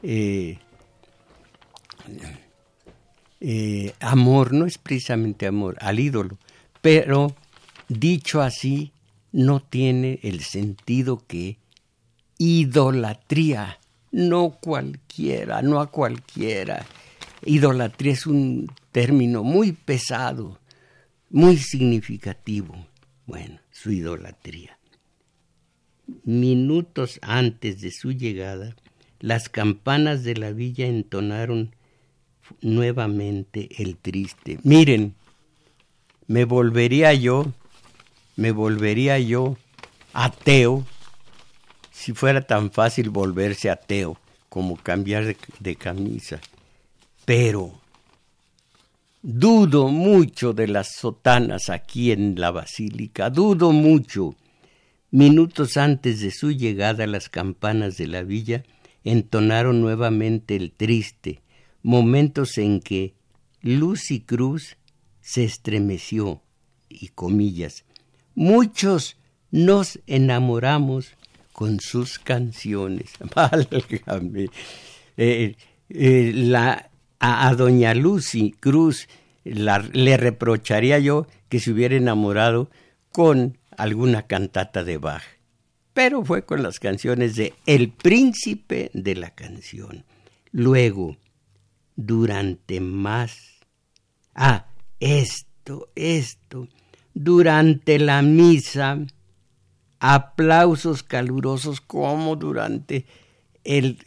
eh, 0.02 0.58
amor 4.00 4.54
no 4.54 4.66
es 4.66 4.78
precisamente 4.78 5.46
amor 5.46 5.78
al 5.80 6.00
ídolo, 6.00 6.38
pero 6.82 7.36
dicho 7.88 8.42
así 8.42 8.92
no 9.32 9.60
tiene 9.60 10.20
el 10.24 10.42
sentido 10.42 11.24
que 11.28 11.58
idolatría, 12.38 13.80
no 14.16 14.52
cualquiera, 14.62 15.62
no 15.62 15.82
a 15.82 15.92
cualquiera. 15.92 16.86
Idolatría 17.44 18.14
es 18.14 18.26
un 18.26 18.72
término 18.94 19.44
muy 19.44 19.74
pesado, 19.74 20.58
muy 21.30 21.58
significativo. 21.58 22.88
Bueno, 23.26 23.60
su 23.72 23.92
idolatría. 23.92 24.80
Minutos 26.24 27.20
antes 27.22 27.82
de 27.82 27.92
su 27.92 28.14
llegada, 28.14 28.78
las 29.20 29.50
campanas 29.50 30.24
de 30.24 30.36
la 30.36 30.52
villa 30.52 30.86
entonaron 30.86 31.76
nuevamente 32.62 33.68
el 33.84 33.98
triste. 33.98 34.60
Miren, 34.64 35.14
me 36.28 36.46
volvería 36.46 37.14
yo, 37.14 37.52
me 38.38 38.52
volvería 38.52 39.20
yo 39.20 39.58
ateo 40.14 40.86
si 41.96 42.12
fuera 42.12 42.42
tan 42.42 42.72
fácil 42.72 43.10
volverse 43.10 43.70
ateo 43.70 44.18
como 44.50 44.76
cambiar 44.76 45.34
de, 45.60 45.76
camisa. 45.78 46.42
Pero 47.24 47.72
dudo 49.22 49.88
mucho 49.88 50.52
de 50.52 50.68
las 50.68 50.90
sotanas 51.00 51.70
aquí 51.70 52.12
en 52.12 52.38
la 52.38 52.52
basílica, 52.52 53.30
dudo 53.30 53.72
mucho. 53.72 54.36
Minutos 55.10 55.78
antes 55.78 56.20
de 56.20 56.32
su 56.32 56.52
llegada 56.52 57.08
las 57.08 57.30
campanas 57.30 57.96
de 57.96 58.08
la 58.08 58.24
villa 58.24 58.66
entonaron 59.06 59.80
nuevamente 59.80 60.58
el 60.58 60.74
triste, 60.74 61.40
momentos 61.82 62.58
en 62.58 62.82
que 62.82 63.14
Lucy 63.62 64.20
Cruz 64.20 64.76
se 65.22 65.46
estremeció, 65.46 66.42
y 66.90 67.08
comillas, 67.08 67.86
muchos 68.36 69.16
nos 69.50 70.02
enamoramos 70.08 71.16
con 71.56 71.80
sus 71.80 72.20
canciones. 72.20 73.14
Válgame. 73.34 74.50
Eh, 75.16 75.56
eh, 75.88 76.54
a, 77.20 77.56
doña 77.56 77.94
Lucy 77.94 78.52
Cruz 78.60 79.08
le 79.46 80.18
reprocharía 80.18 81.00
yo 81.00 81.28
que 81.48 81.62
se 81.62 81.72
hubiera 81.72 81.96
enamorado 81.96 82.70
con 83.14 83.58
alguna 83.78 84.24
cantata 84.24 84.84
de 84.84 84.98
Bach, 84.98 85.24
pero 85.94 86.26
fue 86.26 86.44
con 86.44 86.62
las 86.62 86.80
canciones 86.80 87.38
de 87.38 87.54
El 87.66 87.90
príncipe 87.90 88.92
de 88.94 89.16
la 89.16 89.30
canción. 89.30 90.04
Luego, 90.52 91.16
durante 91.96 92.82
más. 92.82 93.62
Ah, 94.34 94.66
esto, 95.00 95.88
esto. 95.96 96.68
Durante 97.14 97.98
la 97.98 98.22
misa, 98.22 99.06
aplausos 100.14 101.02
calurosos 101.02 101.82
como 101.82 102.36
durante 102.36 103.06
el, 103.64 103.98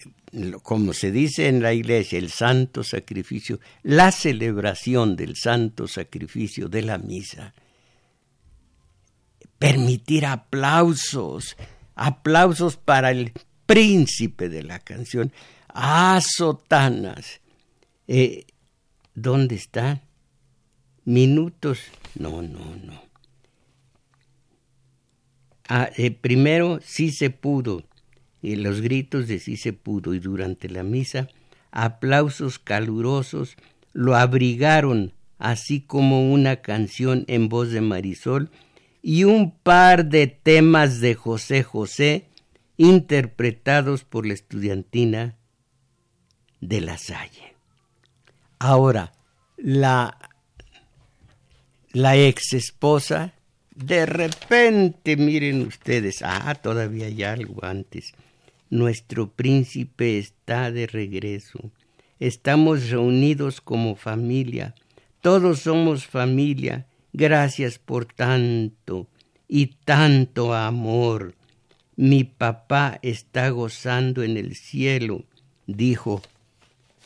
como 0.62 0.92
se 0.92 1.10
dice 1.10 1.48
en 1.48 1.60
la 1.60 1.72
iglesia, 1.72 2.18
el 2.18 2.30
santo 2.30 2.84
sacrificio, 2.84 3.58
la 3.82 4.12
celebración 4.12 5.16
del 5.16 5.34
santo 5.36 5.88
sacrificio 5.88 6.68
de 6.68 6.82
la 6.82 6.98
misa. 6.98 7.52
Permitir 9.58 10.26
aplausos, 10.26 11.56
aplausos 11.96 12.76
para 12.76 13.10
el 13.10 13.32
príncipe 13.66 14.48
de 14.48 14.62
la 14.62 14.78
canción. 14.78 15.32
Ah, 15.68 16.20
sotanas 16.22 17.40
eh, 18.06 18.46
¿Dónde 19.14 19.56
está? 19.56 20.00
Minutos. 21.04 21.80
No, 22.14 22.40
no, 22.40 22.76
no. 22.76 23.07
Ah, 25.68 25.90
eh, 25.96 26.10
primero, 26.10 26.80
sí 26.82 27.10
se 27.10 27.30
pudo. 27.30 27.84
Y 28.40 28.56
los 28.56 28.80
gritos 28.80 29.28
de 29.28 29.38
sí 29.38 29.56
se 29.56 29.72
pudo. 29.72 30.14
Y 30.14 30.18
durante 30.18 30.68
la 30.68 30.82
misa, 30.82 31.28
aplausos 31.70 32.58
calurosos 32.58 33.56
lo 33.92 34.16
abrigaron, 34.16 35.12
así 35.38 35.80
como 35.80 36.32
una 36.32 36.56
canción 36.56 37.24
en 37.28 37.48
voz 37.48 37.70
de 37.70 37.80
Marisol 37.80 38.50
y 39.02 39.24
un 39.24 39.52
par 39.52 40.06
de 40.06 40.26
temas 40.26 41.00
de 41.00 41.14
José 41.14 41.62
José 41.62 42.26
interpretados 42.76 44.04
por 44.04 44.26
la 44.26 44.34
estudiantina 44.34 45.36
de 46.60 46.80
la 46.80 46.98
Salle. 46.98 47.56
Ahora, 48.58 49.12
la, 49.56 50.18
la 51.92 52.16
ex 52.16 52.52
esposa, 52.52 53.34
de 53.78 54.06
repente, 54.06 55.16
miren 55.16 55.62
ustedes, 55.62 56.22
ah, 56.22 56.54
todavía 56.56 57.06
hay 57.06 57.22
algo 57.22 57.64
antes. 57.64 58.12
Nuestro 58.70 59.30
príncipe 59.30 60.18
está 60.18 60.72
de 60.72 60.88
regreso. 60.88 61.70
Estamos 62.18 62.90
reunidos 62.90 63.60
como 63.60 63.94
familia. 63.94 64.74
Todos 65.20 65.60
somos 65.60 66.06
familia. 66.06 66.86
Gracias 67.12 67.78
por 67.78 68.04
tanto 68.04 69.06
y 69.46 69.66
tanto 69.84 70.54
amor. 70.54 71.36
Mi 71.94 72.24
papá 72.24 72.98
está 73.02 73.48
gozando 73.50 74.24
en 74.24 74.36
el 74.36 74.56
cielo, 74.56 75.24
dijo 75.66 76.20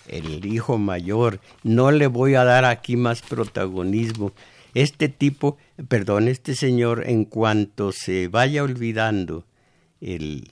el 0.08 0.44
hijo 0.46 0.78
mayor, 0.78 1.40
no 1.62 1.90
le 1.90 2.06
voy 2.06 2.34
a 2.34 2.44
dar 2.44 2.64
aquí 2.64 2.96
más 2.96 3.22
protagonismo. 3.22 4.32
Este 4.74 5.08
tipo, 5.08 5.58
perdón, 5.88 6.28
este 6.28 6.54
señor, 6.54 7.04
en 7.06 7.24
cuanto 7.24 7.92
se 7.92 8.28
vaya 8.28 8.62
olvidando 8.62 9.44
el, 10.00 10.50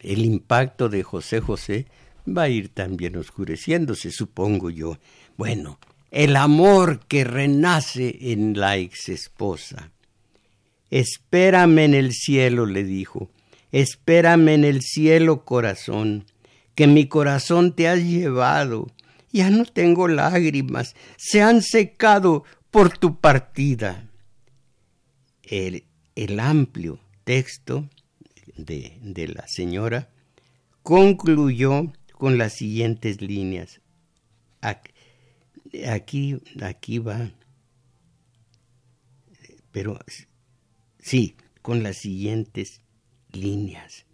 el 0.00 0.24
impacto 0.24 0.88
de 0.88 1.02
José 1.02 1.40
José, 1.40 1.86
va 2.26 2.42
a 2.42 2.48
ir 2.48 2.68
también 2.70 3.16
oscureciéndose, 3.16 4.10
supongo 4.10 4.70
yo. 4.70 4.98
Bueno, 5.36 5.78
el 6.10 6.36
amor 6.36 7.00
que 7.06 7.24
renace 7.24 8.32
en 8.32 8.58
la 8.58 8.76
ex 8.76 9.08
esposa. 9.08 9.90
Espérame 10.90 11.80
en 11.80 11.94
el 11.94 12.12
cielo, 12.12 12.64
le 12.64 12.84
dijo, 12.84 13.30
espérame 13.72 14.48
en 14.48 14.64
el 14.64 14.80
cielo, 14.80 15.44
corazón 15.44 16.24
que 16.78 16.86
mi 16.86 17.08
corazón 17.08 17.72
te 17.72 17.88
has 17.88 17.98
llevado. 18.04 18.86
Ya 19.32 19.50
no 19.50 19.64
tengo 19.64 20.06
lágrimas, 20.06 20.94
se 21.16 21.42
han 21.42 21.60
secado 21.60 22.44
por 22.70 22.96
tu 22.98 23.18
partida. 23.20 24.08
El, 25.42 25.84
el 26.14 26.40
amplio 26.40 27.00
texto 27.24 27.88
de, 28.56 28.98
de 29.02 29.28
la 29.28 29.46
señora 29.48 30.10
concluyó 30.82 31.92
con 32.12 32.36
las 32.38 32.54
siguientes 32.54 33.20
líneas. 33.20 33.80
Aquí, 34.60 36.40
aquí 36.60 36.98
va, 36.98 37.30
pero 39.70 39.98
sí, 40.98 41.36
con 41.62 41.82
las 41.82 41.98
siguientes 41.98 42.80
líneas. 43.32 44.06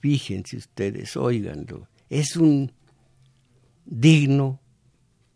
Fíjense 0.00 0.56
ustedes, 0.56 1.16
óiganlo. 1.16 1.88
Es 2.10 2.36
un 2.36 2.72
digno 3.84 4.60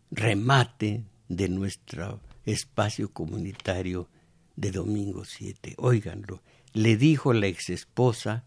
remate 0.09 1.05
de 1.35 1.49
nuestro 1.49 2.19
espacio 2.45 3.11
comunitario 3.11 4.09
de 4.55 4.71
domingo 4.71 5.23
7. 5.25 5.75
Óiganlo. 5.77 6.41
Le 6.73 6.97
dijo 6.97 7.33
la 7.33 7.47
exesposa 7.47 8.43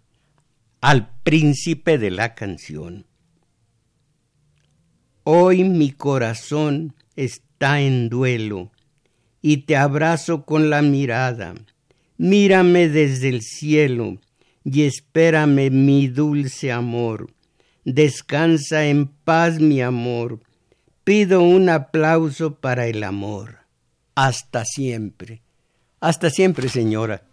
al 0.81 1.09
príncipe 1.23 1.99
de 1.99 2.11
la 2.11 2.35
canción. 2.35 3.07
Hoy 5.25 5.65
mi 5.65 5.93
corazón 5.93 6.95
está 7.17 7.81
en 7.81 8.11
duelo 8.11 8.71
y 9.41 9.59
te 9.59 9.77
abrazo 9.77 10.45
con 10.45 10.69
la 10.69 10.83
mirada. 10.83 11.55
Mírame 12.19 12.89
desde 12.89 13.31
el 13.31 13.41
cielo 13.41 14.19
y 14.63 14.83
espérame 14.83 15.71
mi 15.71 16.09
dulce 16.09 16.71
amor. 16.71 17.31
Descansa 17.85 18.87
en 18.87 19.07
paz 19.07 19.61
mi 19.61 19.81
amor. 19.81 20.41
Pido 21.05 21.43
un 21.43 21.69
aplauso 21.69 22.55
para 22.55 22.87
el 22.87 23.05
amor. 23.05 23.59
Hasta 24.15 24.65
siempre. 24.65 25.43
Hasta 26.01 26.31
siempre, 26.31 26.71
señora. 26.71 27.25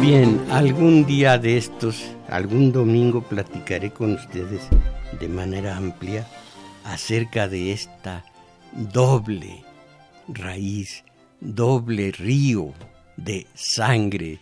Bien, 0.00 0.44
algún 0.50 1.06
día 1.06 1.38
de 1.38 1.56
estos, 1.56 2.02
algún 2.28 2.72
domingo 2.72 3.22
platicaré 3.22 3.92
con 3.92 4.14
ustedes 4.14 4.68
de 5.18 5.28
manera 5.28 5.76
amplia 5.76 6.26
acerca 6.84 7.48
de 7.48 7.72
esta 7.72 8.24
doble 8.72 9.64
raíz, 10.28 11.04
doble 11.40 12.12
río 12.12 12.72
de 13.16 13.46
sangre 13.54 14.38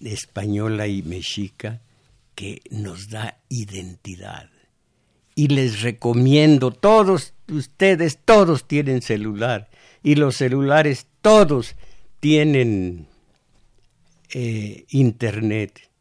española 0.00 0.86
y 0.86 1.02
mexica 1.02 1.80
que 2.34 2.62
nos 2.70 3.08
da 3.08 3.38
identidad. 3.48 4.48
Y 5.34 5.48
les 5.48 5.82
recomiendo, 5.82 6.72
todos 6.72 7.34
ustedes, 7.48 8.18
todos 8.24 8.66
tienen 8.66 9.02
celular, 9.02 9.70
y 10.02 10.16
los 10.16 10.36
celulares 10.36 11.06
todos 11.22 11.76
tienen 12.20 13.06
eh, 14.34 14.84
Internet. 14.90 15.91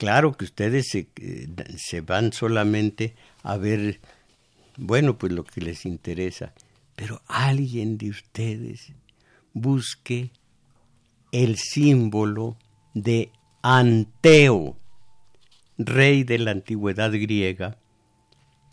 Claro 0.00 0.34
que 0.34 0.46
ustedes 0.46 0.88
se, 0.88 1.08
eh, 1.20 1.46
se 1.76 2.00
van 2.00 2.32
solamente 2.32 3.14
a 3.42 3.58
ver, 3.58 4.00
bueno, 4.78 5.18
pues 5.18 5.30
lo 5.30 5.44
que 5.44 5.60
les 5.60 5.84
interesa, 5.84 6.54
pero 6.96 7.20
alguien 7.26 7.98
de 7.98 8.08
ustedes 8.08 8.94
busque 9.52 10.30
el 11.32 11.58
símbolo 11.58 12.56
de 12.94 13.30
Anteo, 13.60 14.78
rey 15.76 16.24
de 16.24 16.38
la 16.38 16.52
antigüedad 16.52 17.12
griega, 17.12 17.76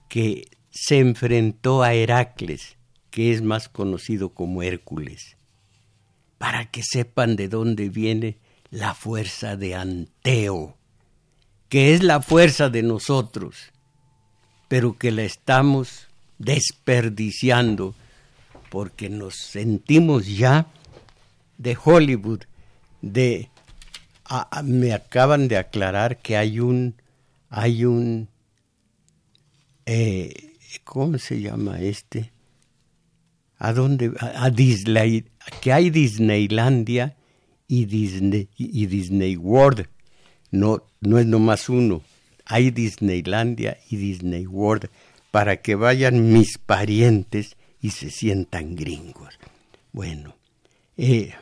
que 0.08 0.48
se 0.70 1.00
enfrentó 1.00 1.84
a 1.84 1.94
Heracles, 1.94 2.78
que 3.12 3.34
es 3.34 3.42
más 3.42 3.68
conocido 3.68 4.30
como 4.30 4.64
Hércules, 4.64 5.36
para 6.38 6.72
que 6.72 6.84
sepan 6.84 7.36
de 7.36 7.50
dónde 7.50 7.90
viene 7.90 8.38
la 8.70 8.94
fuerza 8.94 9.58
de 9.58 9.76
Anteo, 9.76 10.77
que 11.70 11.94
es 11.94 12.04
la 12.04 12.22
fuerza 12.22 12.70
de 12.70 12.84
nosotros, 12.84 13.72
pero 14.68 14.98
que 14.98 15.12
la 15.12 15.24
estamos 15.24 16.08
desperdiciando 16.38 17.96
porque 18.70 19.10
nos 19.10 19.36
sentimos 19.36 20.28
ya 20.28 20.68
de 21.58 21.78
Hollywood, 21.82 22.42
de 23.02 23.50
me 24.64 24.94
acaban 24.94 25.48
de 25.48 25.58
aclarar 25.58 26.18
que 26.18 26.36
hay 26.36 26.60
un 26.60 26.96
hay 27.50 27.86
un 27.86 28.28
eh, 29.86 30.54
¿cómo 30.84 31.18
se 31.18 31.40
llama 31.40 31.80
este? 31.80 32.32
¿A 33.58 33.74
dónde? 33.74 34.12
A, 34.20 34.50
Disney, 34.50 35.26
que 35.62 35.74
hay 35.74 35.90
Disneylandia 35.90 37.16
y 37.68 37.86
Disney, 37.86 38.50
y 38.56 38.86
Disney 38.86 39.36
World. 39.36 39.88
No, 40.58 40.84
no 41.02 41.20
es 41.20 41.26
nomás 41.26 41.70
uno. 41.70 42.02
Hay 42.46 42.72
Disneylandia 42.72 43.78
y 43.90 43.98
Disney 43.98 44.48
World 44.48 44.90
para 45.32 45.62
que 45.62 45.76
vayan 45.76 46.34
mis 46.34 46.58
parientes 46.58 47.58
y 47.82 47.92
se 47.92 48.10
sientan 48.10 48.76
gringos. 48.76 49.38
Bueno, 49.92 50.36
eh, 50.98 51.34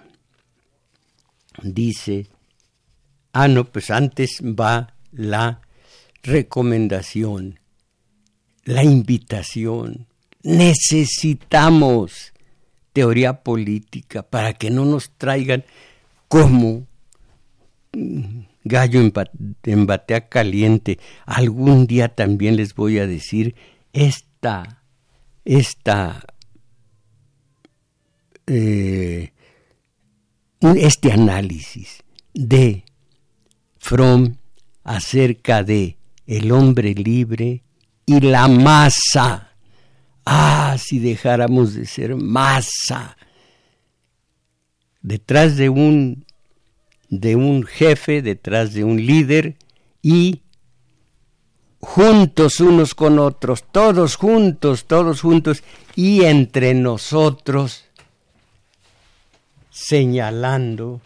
dice, 1.64 2.28
ah, 3.34 3.48
no, 3.48 3.66
pues 3.66 3.90
antes 3.90 4.42
va 4.42 4.94
la 5.12 5.62
recomendación, 6.24 7.60
la 8.64 8.84
invitación. 8.84 10.08
Necesitamos 10.44 12.34
teoría 12.94 13.44
política 13.44 14.24
para 14.24 14.54
que 14.54 14.70
no 14.70 14.86
nos 14.86 15.10
traigan 15.12 15.64
como 16.28 16.86
gallo 18.66 19.00
en 19.64 19.86
batea 19.86 20.28
caliente. 20.28 21.00
Algún 21.26 21.88
día 21.88 22.10
también 22.10 22.58
les 22.58 22.76
voy 22.76 23.00
a 23.00 23.08
decir 23.08 23.56
esta, 23.94 24.84
esta, 25.46 26.26
eh, 28.48 29.32
este 30.76 31.12
análisis 31.14 32.04
de 32.34 32.84
Fromm 33.78 34.36
acerca 34.84 35.64
de 35.64 35.98
el 36.26 36.52
hombre 36.52 36.94
libre 36.96 37.64
y 38.06 38.20
la 38.20 38.48
masa. 38.48 39.52
Ah, 40.26 40.76
si 40.80 40.98
dejáramos 40.98 41.76
de 41.76 41.86
ser 41.86 42.16
masa. 42.16 43.16
Detrás 45.02 45.56
de 45.56 45.70
un 45.70 46.25
de 47.10 47.36
un 47.36 47.64
jefe, 47.64 48.22
detrás 48.22 48.74
de 48.74 48.84
un 48.84 49.06
líder 49.06 49.56
y 50.02 50.42
juntos 51.80 52.60
unos 52.60 52.96
con 52.96 53.20
otros, 53.20 53.64
todos 53.72 54.16
juntos, 54.16 54.86
todos 54.86 55.22
juntos 55.22 55.64
y 55.96 56.24
entre 56.24 56.74
nosotros 56.74 57.86
señalando 59.70 61.02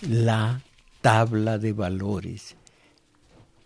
la 0.00 0.60
tabla 1.00 1.58
de 1.58 1.72
valores. 1.72 2.56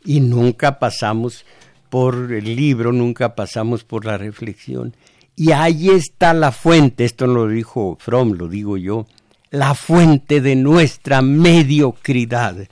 Y 0.04 0.20
nunca 0.20 0.78
pasamos 0.78 1.44
por 1.88 2.32
el 2.32 2.56
libro, 2.56 2.92
nunca 2.92 3.34
pasamos 3.34 3.84
por 3.84 4.04
la 4.04 4.18
reflexión. 4.18 4.94
Y 5.34 5.52
ahí 5.52 5.88
está 5.90 6.34
la 6.34 6.52
fuente, 6.52 7.04
esto 7.04 7.26
lo 7.26 7.48
dijo 7.48 7.96
Fromm, 8.00 8.32
lo 8.32 8.48
digo 8.48 8.76
yo, 8.76 9.06
la 9.50 9.74
fuente 9.74 10.40
de 10.40 10.56
nuestra 10.56 11.22
mediocridad. 11.22 12.68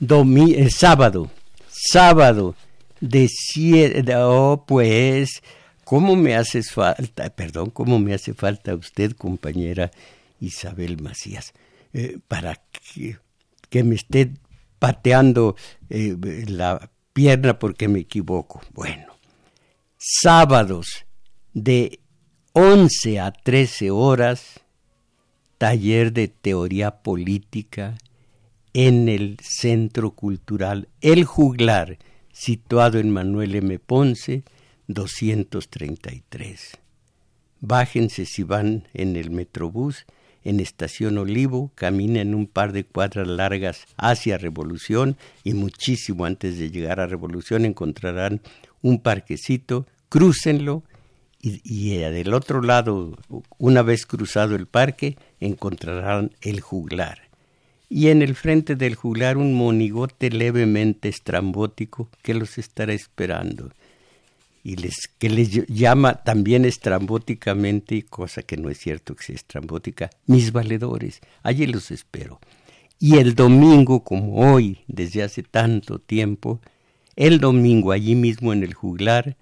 el 0.00 0.70
sábado, 0.70 1.30
sábado 1.68 2.54
de 3.00 3.28
oh 4.16 4.64
pues, 4.66 5.42
¿cómo 5.84 6.16
me 6.16 6.34
hace 6.34 6.62
falta, 6.62 7.30
perdón, 7.30 7.70
cómo 7.70 7.98
me 7.98 8.14
hace 8.14 8.34
falta 8.34 8.74
usted, 8.74 9.12
compañera 9.12 9.90
Isabel 10.40 11.00
Macías, 11.00 11.52
eh, 11.92 12.18
para 12.28 12.60
que, 12.72 13.18
que, 13.70 13.84
me 13.84 13.94
esté 13.94 14.32
pateando 14.78 15.56
eh, 15.88 16.16
la 16.48 16.90
pierna 17.12 17.58
porque 17.58 17.88
me 17.88 18.00
equivoco? 18.00 18.60
Bueno, 18.72 19.14
sábados 19.96 21.06
de 21.54 22.00
11 22.52 23.20
a 23.20 23.30
13 23.32 23.90
horas, 23.90 24.60
taller 25.58 26.12
de 26.12 26.28
teoría 26.28 27.02
política 27.02 27.96
en 28.74 29.08
el 29.08 29.38
Centro 29.42 30.10
Cultural 30.10 30.88
El 31.00 31.24
Juglar, 31.24 31.98
situado 32.32 32.98
en 32.98 33.10
Manuel 33.10 33.54
M. 33.54 33.78
Ponce, 33.78 34.44
233. 34.88 36.78
Bájense 37.60 38.26
si 38.26 38.42
van 38.42 38.86
en 38.92 39.16
el 39.16 39.30
Metrobús, 39.30 40.04
en 40.44 40.60
Estación 40.60 41.18
Olivo, 41.18 41.72
caminen 41.74 42.34
un 42.34 42.46
par 42.46 42.72
de 42.72 42.84
cuadras 42.84 43.26
largas 43.26 43.86
hacia 43.96 44.38
Revolución 44.38 45.16
y 45.42 45.54
muchísimo 45.54 46.24
antes 46.24 46.58
de 46.58 46.70
llegar 46.70 47.00
a 47.00 47.06
Revolución 47.06 47.64
encontrarán 47.64 48.42
un 48.82 49.00
parquecito, 49.00 49.86
crúcenlo 50.08 50.84
y, 51.40 51.94
eh, 51.94 52.10
del 52.10 52.34
otro 52.34 52.60
lado, 52.60 53.16
una 53.58 53.82
vez 53.82 54.06
cruzado 54.06 54.56
el 54.56 54.66
parque, 54.66 55.16
encontrarán 55.40 56.32
el 56.40 56.60
juglar. 56.60 57.20
y 57.88 58.08
en 58.08 58.20
el 58.20 58.34
frente 58.34 58.74
del 58.74 58.96
juglar 58.96 59.36
un 59.36 59.54
monigote 59.54 60.30
levemente 60.30 61.08
estrambótico 61.08 62.08
que 62.20 62.34
los 62.34 62.58
estará 62.58 62.92
esperando 62.92 63.70
y 64.66 64.74
les, 64.74 65.06
que 65.18 65.30
les 65.30 65.64
llama 65.68 66.24
también 66.24 66.64
estrambóticamente, 66.64 68.02
cosa 68.02 68.42
que 68.42 68.56
no 68.56 68.68
es 68.68 68.78
cierto 68.78 69.14
que 69.14 69.22
sea 69.22 69.36
estrambótica, 69.36 70.10
mis 70.26 70.50
valedores, 70.50 71.20
allí 71.44 71.68
los 71.68 71.92
espero. 71.92 72.40
Y 72.98 73.18
el 73.18 73.36
domingo, 73.36 74.02
como 74.02 74.34
hoy, 74.34 74.80
desde 74.88 75.22
hace 75.22 75.44
tanto 75.44 76.00
tiempo, 76.00 76.60
el 77.14 77.38
domingo 77.38 77.92
allí 77.92 78.16
mismo 78.16 78.52
en 78.52 78.64
el 78.64 78.74
juglar, 78.74 79.36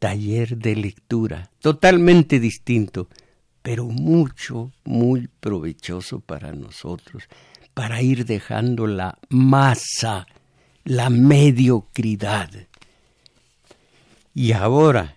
taller 0.00 0.56
de 0.56 0.74
lectura, 0.74 1.50
totalmente 1.60 2.40
distinto, 2.40 3.08
pero 3.62 3.84
mucho, 3.84 4.72
muy 4.82 5.28
provechoso 5.28 6.20
para 6.20 6.52
nosotros, 6.52 7.24
para 7.74 8.02
ir 8.02 8.24
dejando 8.24 8.86
la 8.86 9.18
masa, 9.28 10.26
la 10.84 11.10
mediocridad. 11.10 12.50
Y 14.34 14.52
ahora, 14.52 15.16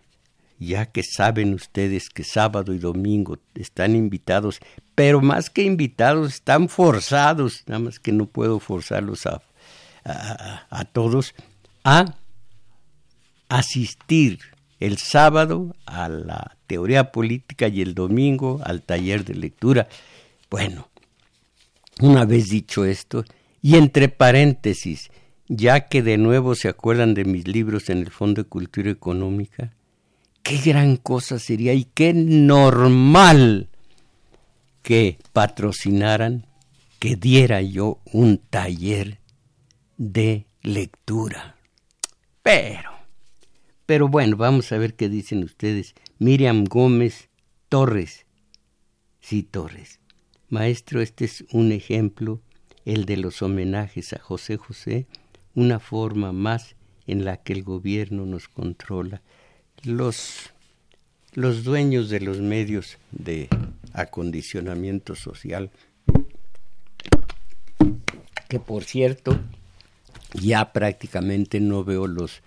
ya 0.59 0.85
que 0.87 1.01
saben 1.01 1.53
ustedes 1.53 2.09
que 2.09 2.25
sábado 2.25 2.73
y 2.73 2.77
domingo 2.77 3.37
están 3.55 3.95
invitados, 3.95 4.59
pero 4.95 5.21
más 5.21 5.49
que 5.49 5.63
invitados, 5.63 6.35
están 6.35 6.67
forzados, 6.67 7.63
nada 7.67 7.79
más 7.79 7.99
que 7.99 8.11
no 8.11 8.25
puedo 8.25 8.59
forzarlos 8.59 9.25
a, 9.27 9.41
a, 10.69 10.85
todos, 10.85 11.33
a 11.85 12.15
asistir 13.47 14.52
el 14.83 14.97
sábado 14.97 15.77
a 15.85 16.09
la 16.09 16.57
teoría 16.67 17.13
política 17.13 17.69
y 17.69 17.81
el 17.81 17.95
domingo 17.95 18.59
al 18.65 18.81
taller 18.81 19.23
de 19.23 19.33
lectura. 19.33 19.87
Bueno, 20.49 20.89
una 22.01 22.25
vez 22.25 22.49
dicho 22.49 22.83
esto, 22.83 23.23
y 23.61 23.77
entre 23.77 24.09
paréntesis, 24.09 25.09
ya 25.47 25.87
que 25.87 26.03
de 26.03 26.17
nuevo 26.17 26.53
se 26.53 26.67
acuerdan 26.67 27.13
de 27.13 27.23
mis 27.23 27.47
libros 27.47 27.89
en 27.89 27.99
el 27.99 28.11
Fondo 28.11 28.43
de 28.43 28.49
Cultura 28.49 28.91
Económica, 28.91 29.71
qué 30.41 30.57
gran 30.57 30.97
cosa 30.97 31.39
sería 31.39 31.73
y 31.73 31.85
qué 31.85 32.13
normal 32.13 33.69
que 34.81 35.17
patrocinaran, 35.31 36.45
que 36.99 37.15
diera 37.15 37.61
yo 37.61 38.01
un 38.11 38.37
taller 38.37 39.19
de 39.97 40.45
lectura. 40.61 41.55
Pero, 42.41 42.92
pero 43.85 44.07
bueno, 44.07 44.37
vamos 44.37 44.71
a 44.71 44.77
ver 44.77 44.95
qué 44.95 45.09
dicen 45.09 45.43
ustedes. 45.43 45.93
Miriam 46.19 46.63
Gómez 46.65 47.29
Torres. 47.69 48.25
Sí, 49.19 49.43
Torres. 49.43 49.99
Maestro, 50.49 51.01
este 51.01 51.25
es 51.25 51.45
un 51.51 51.71
ejemplo, 51.71 52.41
el 52.85 53.05
de 53.05 53.17
los 53.17 53.41
homenajes 53.41 54.13
a 54.13 54.19
José 54.19 54.57
José 54.57 55.07
una 55.55 55.79
forma 55.79 56.31
más 56.31 56.75
en 57.07 57.25
la 57.25 57.37
que 57.37 57.53
el 57.53 57.63
gobierno 57.63 58.25
nos 58.25 58.47
controla. 58.47 59.21
Los, 59.83 60.51
los 61.33 61.63
dueños 61.63 62.09
de 62.09 62.21
los 62.21 62.39
medios 62.39 62.97
de 63.11 63.49
acondicionamiento 63.93 65.15
social, 65.15 65.69
que 68.47 68.59
por 68.59 68.83
cierto, 68.83 69.39
ya 70.33 70.71
prácticamente 70.71 71.59
no 71.59 71.83
veo 71.83 72.07
los 72.07 72.41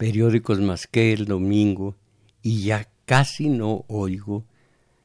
periódicos 0.00 0.58
más 0.60 0.86
que 0.86 1.12
el 1.12 1.26
domingo 1.26 1.94
y 2.42 2.62
ya 2.62 2.88
casi 3.04 3.50
no 3.50 3.84
oigo 3.88 4.46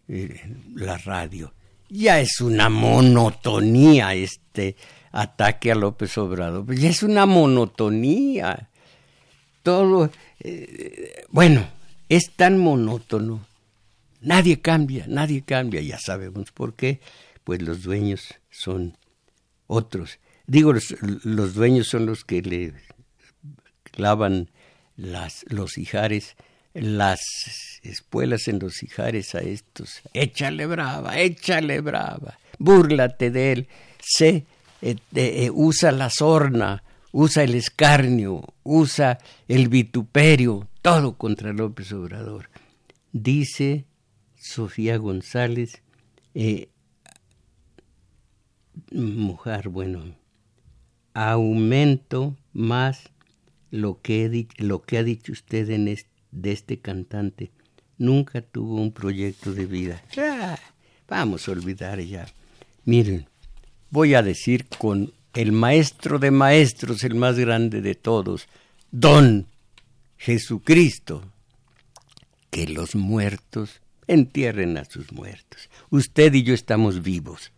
eh, 0.08 0.40
la 0.74 0.98
radio. 0.98 1.54
Ya 1.90 2.22
es 2.22 2.40
una 2.40 2.70
monotonía 2.70 4.16
este 4.16 4.78
ataque 5.12 5.74
a 5.74 5.76
López 5.76 6.18
Obrador. 6.18 6.66
Pues 6.66 6.80
ya 6.80 6.88
es 6.88 7.04
una 7.04 7.26
monotonía. 7.26 8.70
Todo, 9.64 10.10
eh, 10.40 11.26
bueno, 11.30 11.68
es 12.08 12.32
tan 12.34 12.58
monótono. 12.58 13.46
Nadie 14.22 14.62
cambia, 14.62 15.08
nadie 15.10 15.42
cambia. 15.42 15.82
Ya 15.82 16.00
sabemos 16.00 16.54
por 16.54 16.74
qué. 16.74 17.02
Pues 17.44 17.62
los 17.62 17.84
dueños 17.84 18.36
son 18.50 18.98
otros. 19.68 20.20
Digo, 20.48 20.72
los, 20.72 21.54
dueños 21.54 21.88
son 21.88 22.06
los 22.06 22.24
que 22.24 22.42
le 22.42 22.74
clavan 23.92 24.50
las, 24.96 25.46
los 25.50 25.78
hijares, 25.78 26.36
las 26.74 27.20
espuelas 27.84 28.48
en 28.48 28.60
los 28.60 28.84
hijares 28.84 29.36
a 29.36 29.40
estos. 29.40 30.02
Échale 30.14 30.66
brava, 30.66 31.20
échale 31.20 31.82
brava, 31.82 32.38
búrlate 32.58 33.32
de 33.32 33.52
él. 33.52 33.68
Sé 34.00 34.46
eh, 34.82 34.98
eh, 35.16 35.50
usa 35.52 35.92
la 35.92 36.10
sorna, 36.10 36.84
usa 37.12 37.44
el 37.44 37.56
escarnio, 37.56 38.44
usa 38.64 39.18
el 39.48 39.70
vituperio, 39.70 40.68
todo 40.82 41.18
contra 41.18 41.54
López 41.54 41.92
Obrador. 41.94 42.50
Dice 43.12 43.86
Sofía 44.36 44.98
González, 44.98 45.82
eh, 46.34 46.70
mujer, 48.92 49.70
bueno, 49.70 50.16
aumento 51.14 52.36
más 52.54 53.10
lo 53.76 54.02
que, 54.02 54.26
ha 54.98 55.04
dicho 55.04 55.32
usted 55.32 55.70
en 55.70 55.96
de 56.32 56.52
este 56.52 56.80
cantante. 56.80 57.52
Nunca 57.98 58.42
tuvo 58.42 58.76
un 58.82 58.92
proyecto 58.92 59.54
de 59.54 59.66
vida. 59.66 60.02
Ah, 60.18 60.58
vamos 61.08 61.48
a 61.48 61.52
olvidar 61.52 62.00
ya. 62.00 62.28
Miren, 62.84 63.28
voy 63.90 64.14
a 64.16 64.22
decir 64.22 64.66
con 64.78 65.14
el 65.34 65.52
maestro 65.52 66.20
de 66.20 66.32
maestros, 66.32 67.04
el 67.04 67.16
más 67.16 67.38
grande 67.38 67.82
de 67.82 67.96
todos, 67.96 68.48
don 68.92 69.48
Jesucristo, 70.18 71.24
que 72.50 72.68
los 72.68 72.96
muertos 72.96 73.82
entierren 74.08 74.78
a 74.78 74.86
sus 74.86 75.12
muertos. 75.12 75.70
Usted 75.90 76.34
y 76.34 76.44
yo 76.44 76.54
estamos 76.54 77.02
vivos. 77.02 77.52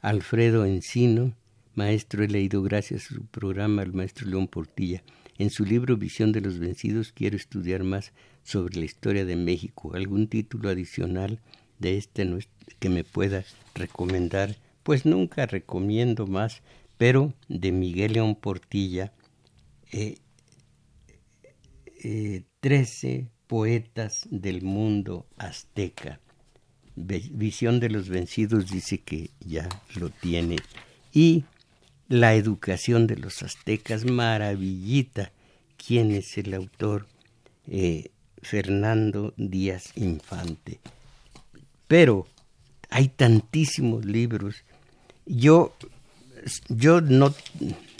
Alfredo 0.00 0.64
Encino, 0.64 1.34
maestro, 1.74 2.24
he 2.24 2.28
leído 2.28 2.62
gracias 2.62 3.06
a 3.06 3.14
su 3.14 3.26
programa 3.26 3.82
el 3.82 3.92
maestro 3.92 4.28
León 4.28 4.48
Portilla. 4.48 5.02
En 5.38 5.50
su 5.50 5.64
libro 5.64 5.96
Visión 5.96 6.32
de 6.32 6.40
los 6.40 6.58
Vencidos 6.58 7.12
quiero 7.12 7.36
estudiar 7.36 7.84
más 7.84 8.12
sobre 8.42 8.78
la 8.78 8.84
historia 8.84 9.24
de 9.24 9.36
México. 9.36 9.94
¿Algún 9.94 10.28
título 10.28 10.68
adicional 10.68 11.40
de 11.78 11.96
este 11.96 12.28
que 12.78 12.88
me 12.88 13.04
pueda 13.04 13.44
recomendar? 13.74 14.56
pues 14.82 15.06
nunca 15.06 15.46
recomiendo 15.46 16.26
más, 16.26 16.62
pero 16.98 17.32
de 17.48 17.72
Miguel 17.72 18.14
León 18.14 18.34
Portilla, 18.34 19.12
eh, 19.90 20.18
eh, 22.02 22.42
trece 22.60 23.28
poetas 23.46 24.26
del 24.30 24.62
mundo 24.62 25.26
azteca. 25.36 26.20
Visión 26.94 27.80
de 27.80 27.88
los 27.88 28.08
vencidos 28.08 28.70
dice 28.70 28.98
que 28.98 29.30
ya 29.40 29.68
lo 29.96 30.10
tiene. 30.10 30.56
Y 31.12 31.44
la 32.12 32.34
educación 32.34 33.06
de 33.06 33.16
los 33.16 33.42
aztecas, 33.42 34.04
maravillita. 34.04 35.32
¿Quién 35.78 36.12
es 36.12 36.36
el 36.36 36.52
autor? 36.52 37.06
Eh, 37.66 38.10
Fernando 38.42 39.32
Díaz 39.38 39.92
Infante. 39.96 40.78
Pero 41.88 42.26
hay 42.90 43.08
tantísimos 43.08 44.04
libros 44.04 44.56
yo, 45.24 45.74
yo 46.68 47.00
no, 47.00 47.34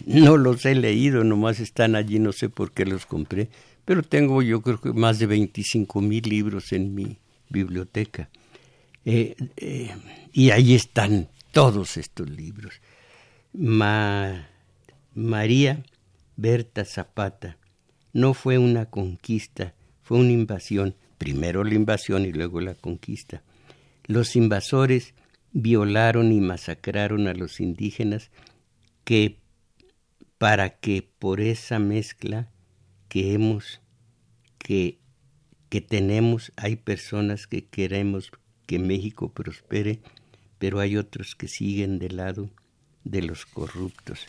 no 0.05 0.37
los 0.37 0.67
he 0.67 0.75
leído, 0.75 1.25
nomás 1.25 1.61
están 1.61 1.95
allí, 1.95 2.19
no 2.19 2.33
sé 2.33 2.51
por 2.51 2.73
qué 2.73 2.85
los 2.85 3.07
compré, 3.07 3.49
pero 3.87 4.03
tengo 4.03 4.43
yo 4.43 4.61
creo 4.61 4.79
que 4.79 4.93
más 4.93 5.21
de 5.21 5.27
25 5.27 6.03
mil 6.03 6.29
libros 6.29 6.73
en 6.73 6.95
mi 6.95 7.19
biblioteca. 7.49 8.29
Eh, 9.07 9.37
eh, 9.57 9.91
y 10.33 10.51
ahí 10.51 10.75
están 10.75 11.29
todos 11.51 11.97
estos 11.97 12.29
libros. 12.29 12.75
María 13.55 14.35
Berta 16.37 16.85
Zapata 16.87 17.59
no 18.15 18.33
fue 18.33 18.57
una 18.59 18.87
conquista, 18.87 19.75
fue 20.03 20.19
una 20.19 20.33
invasión. 20.33 20.95
Primero 21.19 21.63
la 21.63 21.75
invasión 21.75 22.25
y 22.25 22.33
luego 22.33 22.61
la 22.61 22.75
conquista. 22.75 23.43
Los 24.07 24.37
invasores 24.37 25.15
violaron 25.53 26.33
y 26.33 26.41
masacraron 26.41 27.29
a 27.29 27.35
los 27.35 27.61
indígenas 27.61 28.31
que 29.05 29.39
para 30.39 30.71
que 30.71 31.07
por 31.19 31.41
esa 31.41 31.79
mezcla 31.79 32.51
que 33.09 33.35
hemos 33.35 33.81
que, 34.59 34.99
que 35.69 35.81
tenemos 35.81 36.53
hay 36.57 36.77
personas 36.77 37.47
que 37.47 37.67
queremos 37.67 38.33
que 38.67 38.79
México 38.79 39.31
prospere, 39.33 40.01
pero 40.59 40.81
hay 40.81 40.97
otros 40.97 41.37
que 41.37 41.49
siguen 41.49 41.99
del 41.99 42.17
lado 42.17 42.51
de 43.05 43.23
los 43.23 43.47
corruptos. 43.47 44.21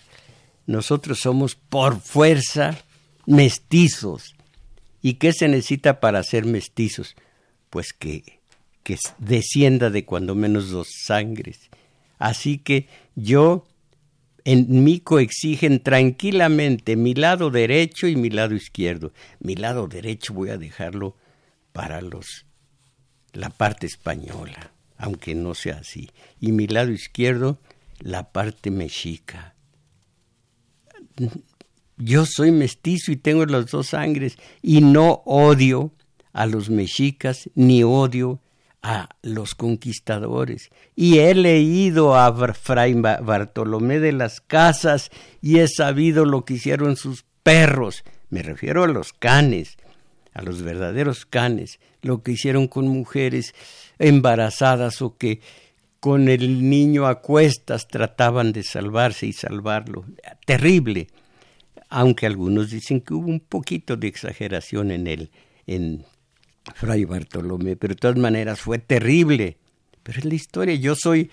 Nosotros 0.65 1.19
somos 1.19 1.55
por 1.55 1.99
fuerza 1.99 2.78
mestizos. 3.26 4.36
¿Y 5.01 5.15
qué 5.15 5.34
se 5.34 5.47
necesita 5.47 5.99
para 5.99 6.24
ser 6.24 6.45
mestizos? 6.45 7.15
Pues 7.69 7.91
que 7.93 8.41
que 8.84 8.97
descienda 9.17 9.89
de 9.89 10.05
cuando 10.05 10.36
menos 10.36 10.69
dos 10.69 10.89
sangres. 11.05 11.69
Así 12.19 12.57
que 12.57 12.88
yo 13.15 13.65
en 14.45 14.84
mí 14.84 14.99
coexigen 14.99 15.82
tranquilamente 15.82 16.97
mi 16.97 17.13
lado 17.13 17.49
derecho 17.49 18.07
y 18.07 18.15
mi 18.15 18.30
lado 18.30 18.53
izquierdo. 18.53 19.13
Mi 19.39 19.55
lado 19.55 19.88
derecho 19.88 20.34
voy 20.34 20.49
a 20.49 20.57
dejarlo 20.57 21.15
para 21.71 22.01
los 22.01 22.45
la 23.32 23.49
parte 23.49 23.88
española, 23.88 24.71
aunque 24.97 25.34
no 25.34 25.55
sea 25.55 25.78
así. 25.78 26.09
Y 26.39 26.51
mi 26.51 26.67
lado 26.67 26.91
izquierdo, 26.91 27.57
la 28.03 28.31
parte 28.31 28.69
mexica. 28.69 29.55
Yo 31.97 32.25
soy 32.25 32.51
mestizo 32.51 33.11
y 33.11 33.15
tengo 33.15 33.45
las 33.45 33.71
dos 33.71 33.87
sangres 33.87 34.37
y 34.61 34.81
no 34.81 35.23
odio 35.25 35.93
a 36.33 36.45
los 36.45 36.69
mexicas 36.69 37.49
ni 37.55 37.83
odio 37.83 38.41
a 38.81 39.07
los 39.21 39.55
conquistadores. 39.55 40.69
Y 40.95 41.19
he 41.19 41.33
leído 41.33 42.15
a 42.15 42.53
Fray 42.53 42.93
Bartolomé 42.93 43.99
de 43.99 44.11
las 44.11 44.41
Casas 44.41 45.09
y 45.41 45.59
he 45.59 45.67
sabido 45.69 46.25
lo 46.25 46.43
que 46.43 46.55
hicieron 46.55 46.97
sus 46.97 47.23
perros. 47.41 48.03
Me 48.29 48.43
refiero 48.43 48.83
a 48.83 48.87
los 48.87 49.13
canes, 49.13 49.77
a 50.33 50.41
los 50.41 50.61
verdaderos 50.61 51.25
canes, 51.25 51.79
lo 52.01 52.21
que 52.21 52.33
hicieron 52.33 52.67
con 52.67 52.89
mujeres 52.89 53.55
embarazadas 53.97 55.01
o 55.01 55.15
que 55.15 55.39
con 56.03 56.27
el 56.27 56.69
niño 56.69 57.07
a 57.07 57.21
cuestas 57.21 57.87
trataban 57.87 58.51
de 58.51 58.63
salvarse 58.63 59.25
y 59.25 59.31
salvarlo. 59.31 60.03
Terrible. 60.45 61.07
Aunque 61.87 62.25
algunos 62.25 62.71
dicen 62.71 62.99
que 62.99 63.13
hubo 63.13 63.29
un 63.29 63.39
poquito 63.39 63.95
de 63.95 64.09
exageración 64.09 64.91
en 64.91 65.07
él, 65.07 65.31
en 65.65 66.03
Fray 66.75 67.05
Bartolomé, 67.05 67.77
pero 67.77 67.93
de 67.93 68.01
todas 68.01 68.17
maneras 68.17 68.59
fue 68.59 68.79
terrible. 68.79 69.55
Pero 70.03 70.19
es 70.19 70.25
la 70.25 70.33
historia, 70.33 70.75
yo 70.75 70.93
soy 70.93 71.31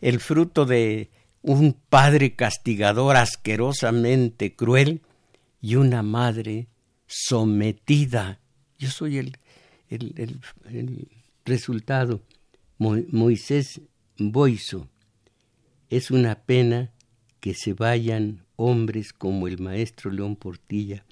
el 0.00 0.20
fruto 0.20 0.66
de 0.66 1.10
un 1.42 1.72
padre 1.72 2.36
castigador 2.36 3.16
asquerosamente 3.16 4.54
cruel 4.54 5.02
y 5.60 5.74
una 5.74 6.04
madre 6.04 6.68
sometida. 7.08 8.38
Yo 8.78 8.88
soy 8.88 9.18
el, 9.18 9.36
el, 9.88 10.40
el, 10.70 11.08
resultado. 11.44 12.20
Moisés 12.78 13.80
Boiso. 14.18 14.88
Es 15.88 16.10
una 16.10 16.34
pena 16.44 16.90
que 17.40 17.54
se 17.54 17.72
vayan 17.72 18.44
hombres 18.56 19.12
como 19.12 19.48
el 19.48 19.58
maestro 19.58 20.10
León 20.10 20.36
Portilla. 20.36 21.04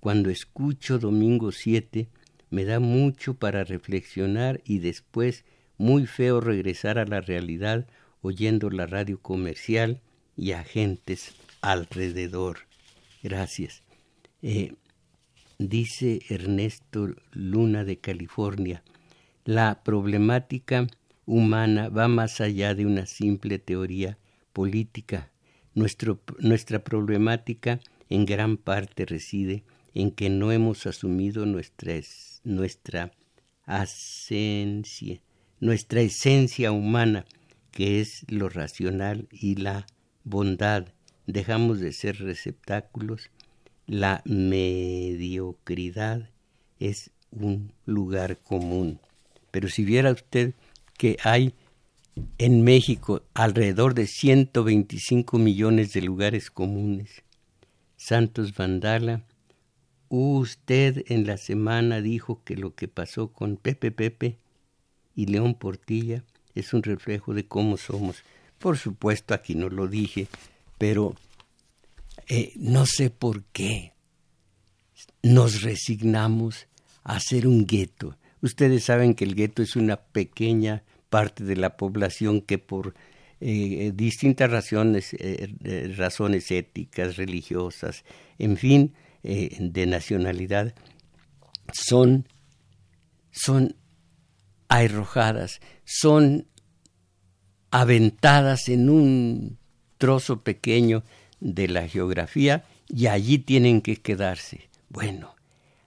Cuando 0.00 0.30
escucho 0.30 0.98
Domingo 0.98 1.52
7, 1.52 2.08
me 2.50 2.64
da 2.64 2.80
mucho 2.80 3.34
para 3.34 3.64
reflexionar 3.64 4.62
y 4.64 4.78
después 4.78 5.44
muy 5.76 6.06
feo 6.06 6.40
regresar 6.40 6.98
a 6.98 7.04
la 7.04 7.20
realidad 7.20 7.86
oyendo 8.22 8.70
la 8.70 8.86
radio 8.86 9.20
comercial 9.20 10.00
y 10.36 10.52
agentes 10.52 11.34
alrededor. 11.60 12.60
Gracias. 13.22 13.82
Eh, 14.42 14.74
dice 15.58 16.20
Ernesto 16.28 17.14
Luna 17.32 17.84
de 17.84 17.98
California, 17.98 18.82
la 19.44 19.82
problemática 19.82 20.86
humana 21.26 21.88
va 21.88 22.08
más 22.08 22.40
allá 22.40 22.74
de 22.74 22.86
una 22.86 23.06
simple 23.06 23.58
teoría 23.58 24.18
política. 24.52 25.30
nuestra 25.74 26.82
problemática 26.82 27.80
en 28.08 28.24
gran 28.24 28.56
parte 28.56 29.04
reside 29.04 29.64
en 29.92 30.10
que 30.10 30.30
no 30.30 30.52
hemos 30.52 30.86
asumido 30.86 31.44
nuestra 31.44 32.00
nuestra 32.44 33.12
esencia, 33.66 35.20
nuestra 35.60 36.00
esencia 36.00 36.72
humana, 36.72 37.26
que 37.72 38.00
es 38.00 38.24
lo 38.28 38.48
racional 38.48 39.28
y 39.30 39.56
la 39.56 39.84
bondad. 40.24 40.86
Dejamos 41.26 41.80
de 41.80 41.92
ser 41.92 42.20
receptáculos. 42.20 43.30
La 43.86 44.22
mediocridad 44.24 46.30
es 46.78 47.10
un 47.30 47.72
lugar 47.84 48.38
común. 48.38 48.98
Pero 49.50 49.68
si 49.68 49.84
viera 49.84 50.12
usted 50.12 50.54
que 50.96 51.16
hay 51.22 51.54
en 52.38 52.62
México 52.62 53.22
alrededor 53.34 53.94
de 53.94 54.06
125 54.06 55.38
millones 55.38 55.92
de 55.92 56.02
lugares 56.02 56.50
comunes, 56.50 57.22
Santos 57.96 58.54
Vandala 58.54 59.24
Usted 60.08 61.04
en 61.08 61.26
la 61.26 61.36
semana 61.36 62.00
dijo 62.00 62.42
que 62.44 62.56
lo 62.56 62.74
que 62.74 62.86
pasó 62.86 63.32
con 63.32 63.56
Pepe 63.56 63.90
Pepe 63.90 64.38
y 65.16 65.26
León 65.26 65.54
Portilla 65.54 66.22
es 66.54 66.72
un 66.72 66.82
reflejo 66.82 67.34
de 67.34 67.46
cómo 67.46 67.76
somos. 67.76 68.22
Por 68.58 68.78
supuesto, 68.78 69.34
aquí 69.34 69.56
no 69.56 69.68
lo 69.68 69.88
dije, 69.88 70.28
pero 70.78 71.16
eh, 72.28 72.52
no 72.56 72.86
sé 72.86 73.10
por 73.10 73.42
qué 73.46 73.94
nos 75.22 75.62
resignamos 75.62 76.68
a 77.02 77.18
ser 77.18 77.48
un 77.48 77.66
gueto. 77.66 78.16
Ustedes 78.46 78.84
saben 78.84 79.14
que 79.14 79.24
el 79.24 79.34
gueto 79.34 79.60
es 79.60 79.74
una 79.74 79.96
pequeña 79.96 80.84
parte 81.10 81.42
de 81.42 81.56
la 81.56 81.76
población 81.76 82.40
que 82.40 82.58
por 82.58 82.94
eh, 83.40 83.90
distintas 83.92 84.48
razones, 84.48 85.16
eh, 85.18 85.92
razones 85.96 86.52
éticas, 86.52 87.16
religiosas, 87.16 88.04
en 88.38 88.56
fin, 88.56 88.94
eh, 89.24 89.56
de 89.58 89.86
nacionalidad 89.86 90.76
son, 91.72 92.28
son 93.32 93.74
arrojadas, 94.68 95.60
son 95.84 96.46
aventadas 97.72 98.68
en 98.68 98.88
un 98.88 99.58
trozo 99.98 100.44
pequeño 100.44 101.02
de 101.40 101.66
la 101.66 101.88
geografía 101.88 102.64
y 102.86 103.08
allí 103.08 103.38
tienen 103.38 103.80
que 103.80 103.96
quedarse. 103.96 104.68
Bueno, 104.88 105.35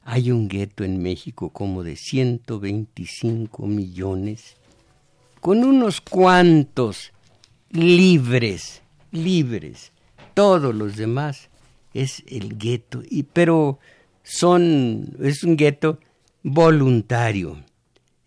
hay 0.04 0.32
un 0.32 0.48
gueto 0.48 0.84
en 0.84 1.02
México 1.02 1.50
como 1.52 1.84
de 1.84 1.96
125 1.96 3.68
millones, 3.68 4.56
con 5.40 5.64
unos 5.64 6.02
cuantos 6.02 7.12
libres, 7.70 8.82
libres. 9.12 9.92
Todos 10.34 10.74
los 10.74 10.96
demás 10.96 11.50
es 11.94 12.24
el 12.28 12.58
gueto, 12.58 13.02
y, 13.10 13.24
pero 13.24 13.80
son, 14.24 15.16
es 15.22 15.44
un 15.44 15.58
gueto 15.58 16.00
voluntario. 16.44 17.64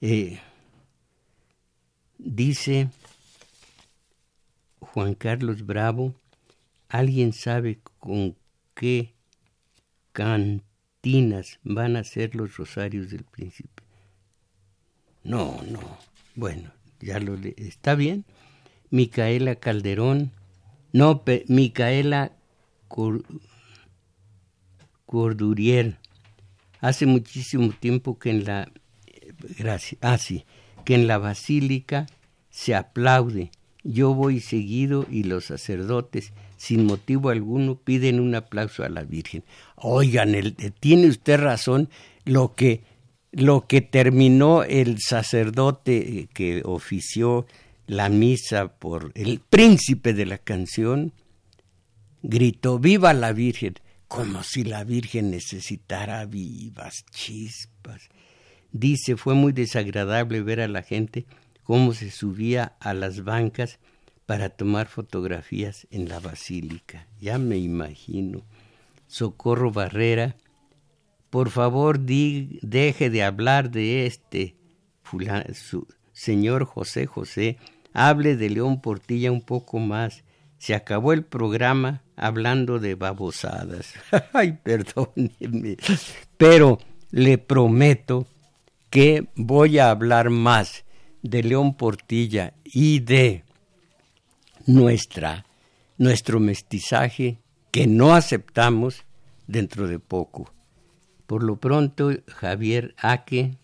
Eh, 0.01 0.41
dice 2.19 2.89
Juan 4.81 5.15
Carlos 5.15 5.65
Bravo, 5.65 6.15
¿alguien 6.89 7.33
sabe 7.33 7.81
con 7.99 8.37
qué 8.75 9.15
cantinas 11.03 11.59
van 11.65 11.97
a 11.97 12.05
ser 12.05 12.37
los 12.37 12.57
rosarios 12.57 13.11
del 13.11 13.25
príncipe? 13.25 13.83
No, 15.25 15.61
no. 15.69 15.81
Bueno, 16.37 16.73
ya 17.01 17.19
lo 17.19 17.37
le 17.37 17.55
está 17.59 17.95
bien. 17.95 18.25
Micaela 18.91 19.57
Calderón, 19.57 20.31
no, 20.93 21.25
Micaela 21.49 22.33
Cordurier. 25.07 25.99
Hace 26.81 27.07
muchísimo 27.07 27.73
tiempo 27.73 28.19
que 28.19 28.31
en 28.31 28.45
la 28.45 28.71
gracias, 29.59 29.99
ah, 30.03 30.19
que 30.85 30.95
en 30.95 31.07
la 31.07 31.19
basílica 31.19 32.07
se 32.51 32.75
aplaude. 32.75 33.51
Yo 33.83 34.15
voy 34.15 34.41
seguido 34.41 35.07
y 35.11 35.25
los 35.25 35.47
sacerdotes, 35.47 36.33
sin 36.63 36.87
motivo 36.87 37.31
alguno, 37.31 37.75
piden 37.75 38.21
un 38.21 38.37
aplauso 38.37 38.85
a 38.85 38.89
la 38.89 39.03
Virgen. 39.03 39.43
Oigan, 39.75 40.37
el, 40.37 40.55
tiene 40.55 41.09
usted 41.09 41.41
razón, 41.41 41.89
lo 42.25 42.55
que, 42.55 42.85
lo 43.33 43.67
que 43.67 43.81
terminó 43.81 44.63
el 44.63 45.01
sacerdote 45.01 46.29
que 46.33 46.63
ofició 46.65 47.47
la 47.89 48.09
misa 48.11 48.69
por 48.69 49.11
el 49.17 49.41
príncipe 49.41 50.13
de 50.13 50.25
la 50.25 50.39
canción, 50.39 51.13
gritó, 52.23 52.79
viva 52.79 53.13
la 53.13 53.33
Virgen 53.33 53.75
como 54.07 54.45
si 54.45 54.63
la 54.63 54.85
Virgen 54.85 55.33
necesitara 55.33 56.27
vivas 56.27 57.05
chispas. 57.11 58.09
Dice, 58.71 59.17
fue 59.17 59.35
muy 59.35 59.53
desagradable 59.53 60.43
ver 60.43 60.61
a 60.61 60.69
la 60.69 60.83
gente 60.83 61.27
cómo 61.65 61.93
se 61.93 62.13
subía 62.13 62.77
a 62.79 62.95
las 62.95 63.25
bancas 63.25 63.81
para 64.27 64.51
tomar 64.51 64.89
fotografías 64.89 65.87
en 65.91 66.09
la 66.09 66.21
basílica. 66.21 67.07
Ya 67.21 67.39
me 67.39 67.59
imagino. 67.59 68.43
Socorro 69.07 69.71
Barrera, 69.71 70.37
por 71.31 71.51
favor 71.51 71.99
deje 71.99 73.11
de 73.11 73.23
hablar 73.23 73.71
de 73.71 74.07
este 74.07 74.57
señor 76.13 76.65
José 76.65 77.07
José, 77.07 77.59
hable 77.93 78.37
de 78.37 78.49
León 78.49 78.81
Portilla 78.81 79.31
un 79.31 79.43
poco 79.43 79.79
más 79.79 80.25
se 80.63 80.77
acabó 80.77 81.13
el 81.13 81.25
programa 81.25 82.05
hablando 82.15 82.79
de 82.79 82.95
babosadas. 82.95 83.95
Ay, 84.33 84.61
perdóneme. 84.63 85.77
Pero 86.37 86.79
le 87.11 87.37
prometo 87.37 88.29
que 88.89 89.27
voy 89.35 89.81
a 89.81 89.91
hablar 89.91 90.31
más 90.31 90.85
de 91.21 91.43
León 91.43 91.75
Portilla 91.75 92.55
y 92.63 93.01
de 93.01 93.43
nuestra, 94.67 95.47
nuestro 95.99 96.41
mestizaje 96.41 97.39
que 97.71 97.87
no 97.87 98.15
aceptamos 98.15 99.05
dentro 99.47 99.89
de 99.89 99.99
poco. 99.99 100.53
Por 101.27 101.43
lo 101.43 101.57
pronto, 101.57 102.11
Javier 102.29 102.95
Aque, 102.99 103.57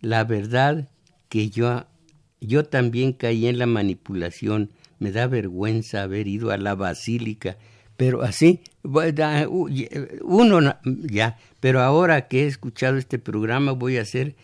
la 0.00 0.24
verdad 0.24 0.88
que 1.28 1.50
yo, 1.50 1.86
yo 2.40 2.64
también 2.64 3.12
caí 3.12 3.46
en 3.46 3.58
la 3.58 3.66
manipulación, 3.66 4.70
me 4.98 5.12
da 5.12 5.26
vergüenza 5.26 6.02
haber 6.02 6.26
ido 6.26 6.50
a 6.50 6.58
la 6.58 6.74
basílica, 6.74 7.56
pero 7.96 8.22
así, 8.22 8.62
uno 8.82 10.60
ya, 10.84 11.38
pero 11.60 11.80
ahora 11.82 12.28
que 12.28 12.44
he 12.44 12.46
escuchado 12.46 12.96
este 12.96 13.18
programa 13.18 13.72
voy 13.72 13.98
a 13.98 14.02
hacer 14.02 14.34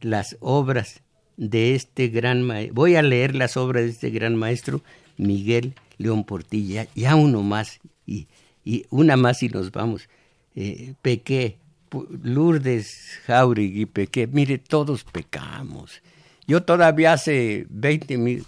las 0.00 0.36
obras 0.40 1.02
de 1.38 1.74
este 1.74 2.08
gran 2.08 2.42
maestro, 2.42 2.74
voy 2.74 2.96
a 2.96 3.02
leer 3.02 3.34
las 3.34 3.56
obras 3.56 3.84
de 3.84 3.90
este 3.90 4.10
gran 4.10 4.36
maestro 4.36 4.82
Miguel 5.16 5.74
León 5.96 6.24
Portilla, 6.24 6.88
ya 6.94 7.14
uno 7.16 7.42
más, 7.42 7.80
y, 8.06 8.26
y 8.64 8.84
una 8.90 9.16
más 9.16 9.42
y 9.42 9.48
nos 9.48 9.72
vamos. 9.72 10.08
Eh, 10.54 10.94
pequé, 11.00 11.58
Lourdes 12.22 13.20
Jauregui 13.26 13.86
pequé, 13.86 14.26
mire, 14.26 14.58
todos 14.58 15.04
pecamos. 15.04 16.02
Yo 16.46 16.62
todavía 16.62 17.12
hace 17.12 17.66
20 17.70 18.18
mil... 18.18 18.44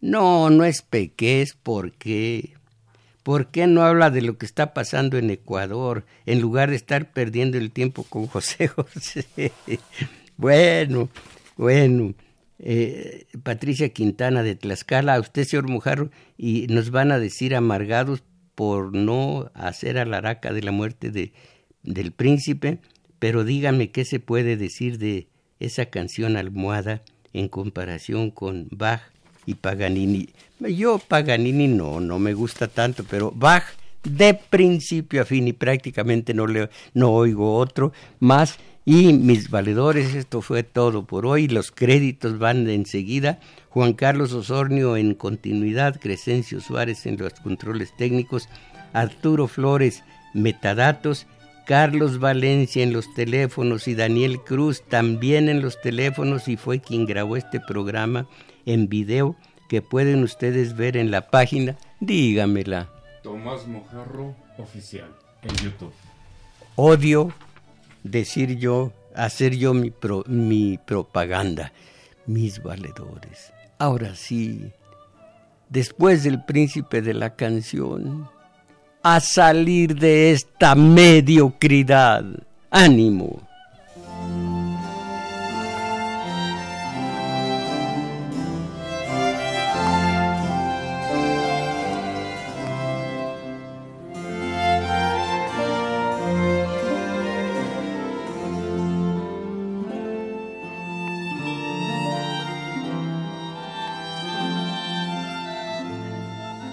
No, 0.00 0.50
no 0.50 0.64
es 0.64 0.82
pequé, 0.82 1.42
es 1.42 1.54
porque... 1.54 2.54
¿Por 3.22 3.46
qué 3.46 3.66
no 3.66 3.82
habla 3.82 4.10
de 4.10 4.20
lo 4.20 4.36
que 4.36 4.44
está 4.44 4.74
pasando 4.74 5.16
en 5.16 5.30
Ecuador 5.30 6.04
en 6.26 6.42
lugar 6.42 6.68
de 6.68 6.76
estar 6.76 7.10
perdiendo 7.10 7.56
el 7.56 7.70
tiempo 7.70 8.02
con 8.02 8.26
José 8.28 8.68
José? 8.68 9.52
bueno, 10.36 11.08
bueno. 11.56 12.14
Eh, 12.60 13.26
Patricia 13.42 13.88
Quintana 13.88 14.42
de 14.42 14.54
Tlaxcala, 14.54 15.14
a 15.14 15.20
usted, 15.20 15.44
señor 15.44 15.68
Mujarro, 15.68 16.10
y 16.38 16.66
nos 16.68 16.90
van 16.90 17.10
a 17.10 17.18
decir 17.18 17.54
amargados 17.54 18.22
por 18.54 18.94
no 18.94 19.50
hacer 19.54 19.98
alaraca 19.98 20.52
de 20.52 20.62
la 20.62 20.70
muerte 20.70 21.10
de, 21.10 21.32
del 21.82 22.12
príncipe, 22.12 22.78
pero 23.18 23.44
dígame 23.44 23.90
qué 23.90 24.04
se 24.04 24.20
puede 24.20 24.56
decir 24.56 24.98
de 24.98 25.28
esa 25.60 25.86
canción 25.86 26.36
almohada 26.36 27.02
en 27.32 27.48
comparación 27.48 28.30
con 28.30 28.68
Bach 28.70 29.02
y 29.46 29.54
Paganini. 29.54 30.28
Yo 30.60 30.98
Paganini 30.98 31.68
no, 31.68 32.00
no 32.00 32.18
me 32.18 32.34
gusta 32.34 32.68
tanto, 32.68 33.04
pero 33.04 33.32
Bach 33.32 33.64
de 34.04 34.34
principio 34.34 35.22
a 35.22 35.24
fin 35.24 35.48
y 35.48 35.52
prácticamente 35.52 36.34
no, 36.34 36.46
le, 36.46 36.68
no 36.92 37.10
oigo 37.10 37.56
otro 37.56 37.92
más. 38.20 38.58
Y 38.86 39.14
mis 39.14 39.48
valedores, 39.48 40.14
esto 40.14 40.42
fue 40.42 40.62
todo 40.62 41.06
por 41.06 41.24
hoy. 41.24 41.48
Los 41.48 41.70
créditos 41.70 42.38
van 42.38 42.64
de 42.64 42.74
enseguida. 42.74 43.40
Juan 43.70 43.94
Carlos 43.94 44.32
Osornio 44.34 44.96
en 44.96 45.14
continuidad, 45.14 45.98
Crescencio 45.98 46.60
Suárez 46.60 47.06
en 47.06 47.16
los 47.16 47.32
controles 47.34 47.96
técnicos, 47.96 48.48
Arturo 48.92 49.48
Flores, 49.48 50.04
metadatos, 50.34 51.26
Carlos 51.66 52.18
Valencia 52.18 52.82
en 52.82 52.92
los 52.92 53.12
teléfonos 53.14 53.88
y 53.88 53.94
Daniel 53.94 54.40
Cruz 54.40 54.82
también 54.82 55.48
en 55.48 55.62
los 55.62 55.80
teléfonos 55.80 56.46
y 56.46 56.58
fue 56.58 56.80
quien 56.80 57.06
grabó 57.06 57.38
este 57.38 57.60
programa 57.60 58.28
en 58.66 58.88
video 58.88 59.34
que 59.68 59.80
pueden 59.80 60.22
ustedes 60.22 60.76
ver 60.76 60.98
en 60.98 61.10
la 61.10 61.30
página. 61.30 61.76
Dígamela. 62.00 62.90
Tomás 63.22 63.66
Mojarro 63.66 64.36
Oficial 64.58 65.08
en 65.42 65.56
YouTube. 65.56 65.92
Odio 66.76 67.32
decir 68.04 68.56
yo, 68.58 68.92
hacer 69.16 69.56
yo 69.56 69.74
mi, 69.74 69.92
mi 70.26 70.78
propaganda, 70.78 71.72
mis 72.26 72.62
valedores. 72.62 73.52
Ahora 73.78 74.14
sí, 74.14 74.70
después 75.68 76.22
del 76.22 76.44
príncipe 76.44 77.02
de 77.02 77.14
la 77.14 77.34
canción, 77.34 78.30
a 79.02 79.20
salir 79.20 79.96
de 79.96 80.30
esta 80.30 80.74
mediocridad. 80.74 82.24
Ánimo. 82.70 83.43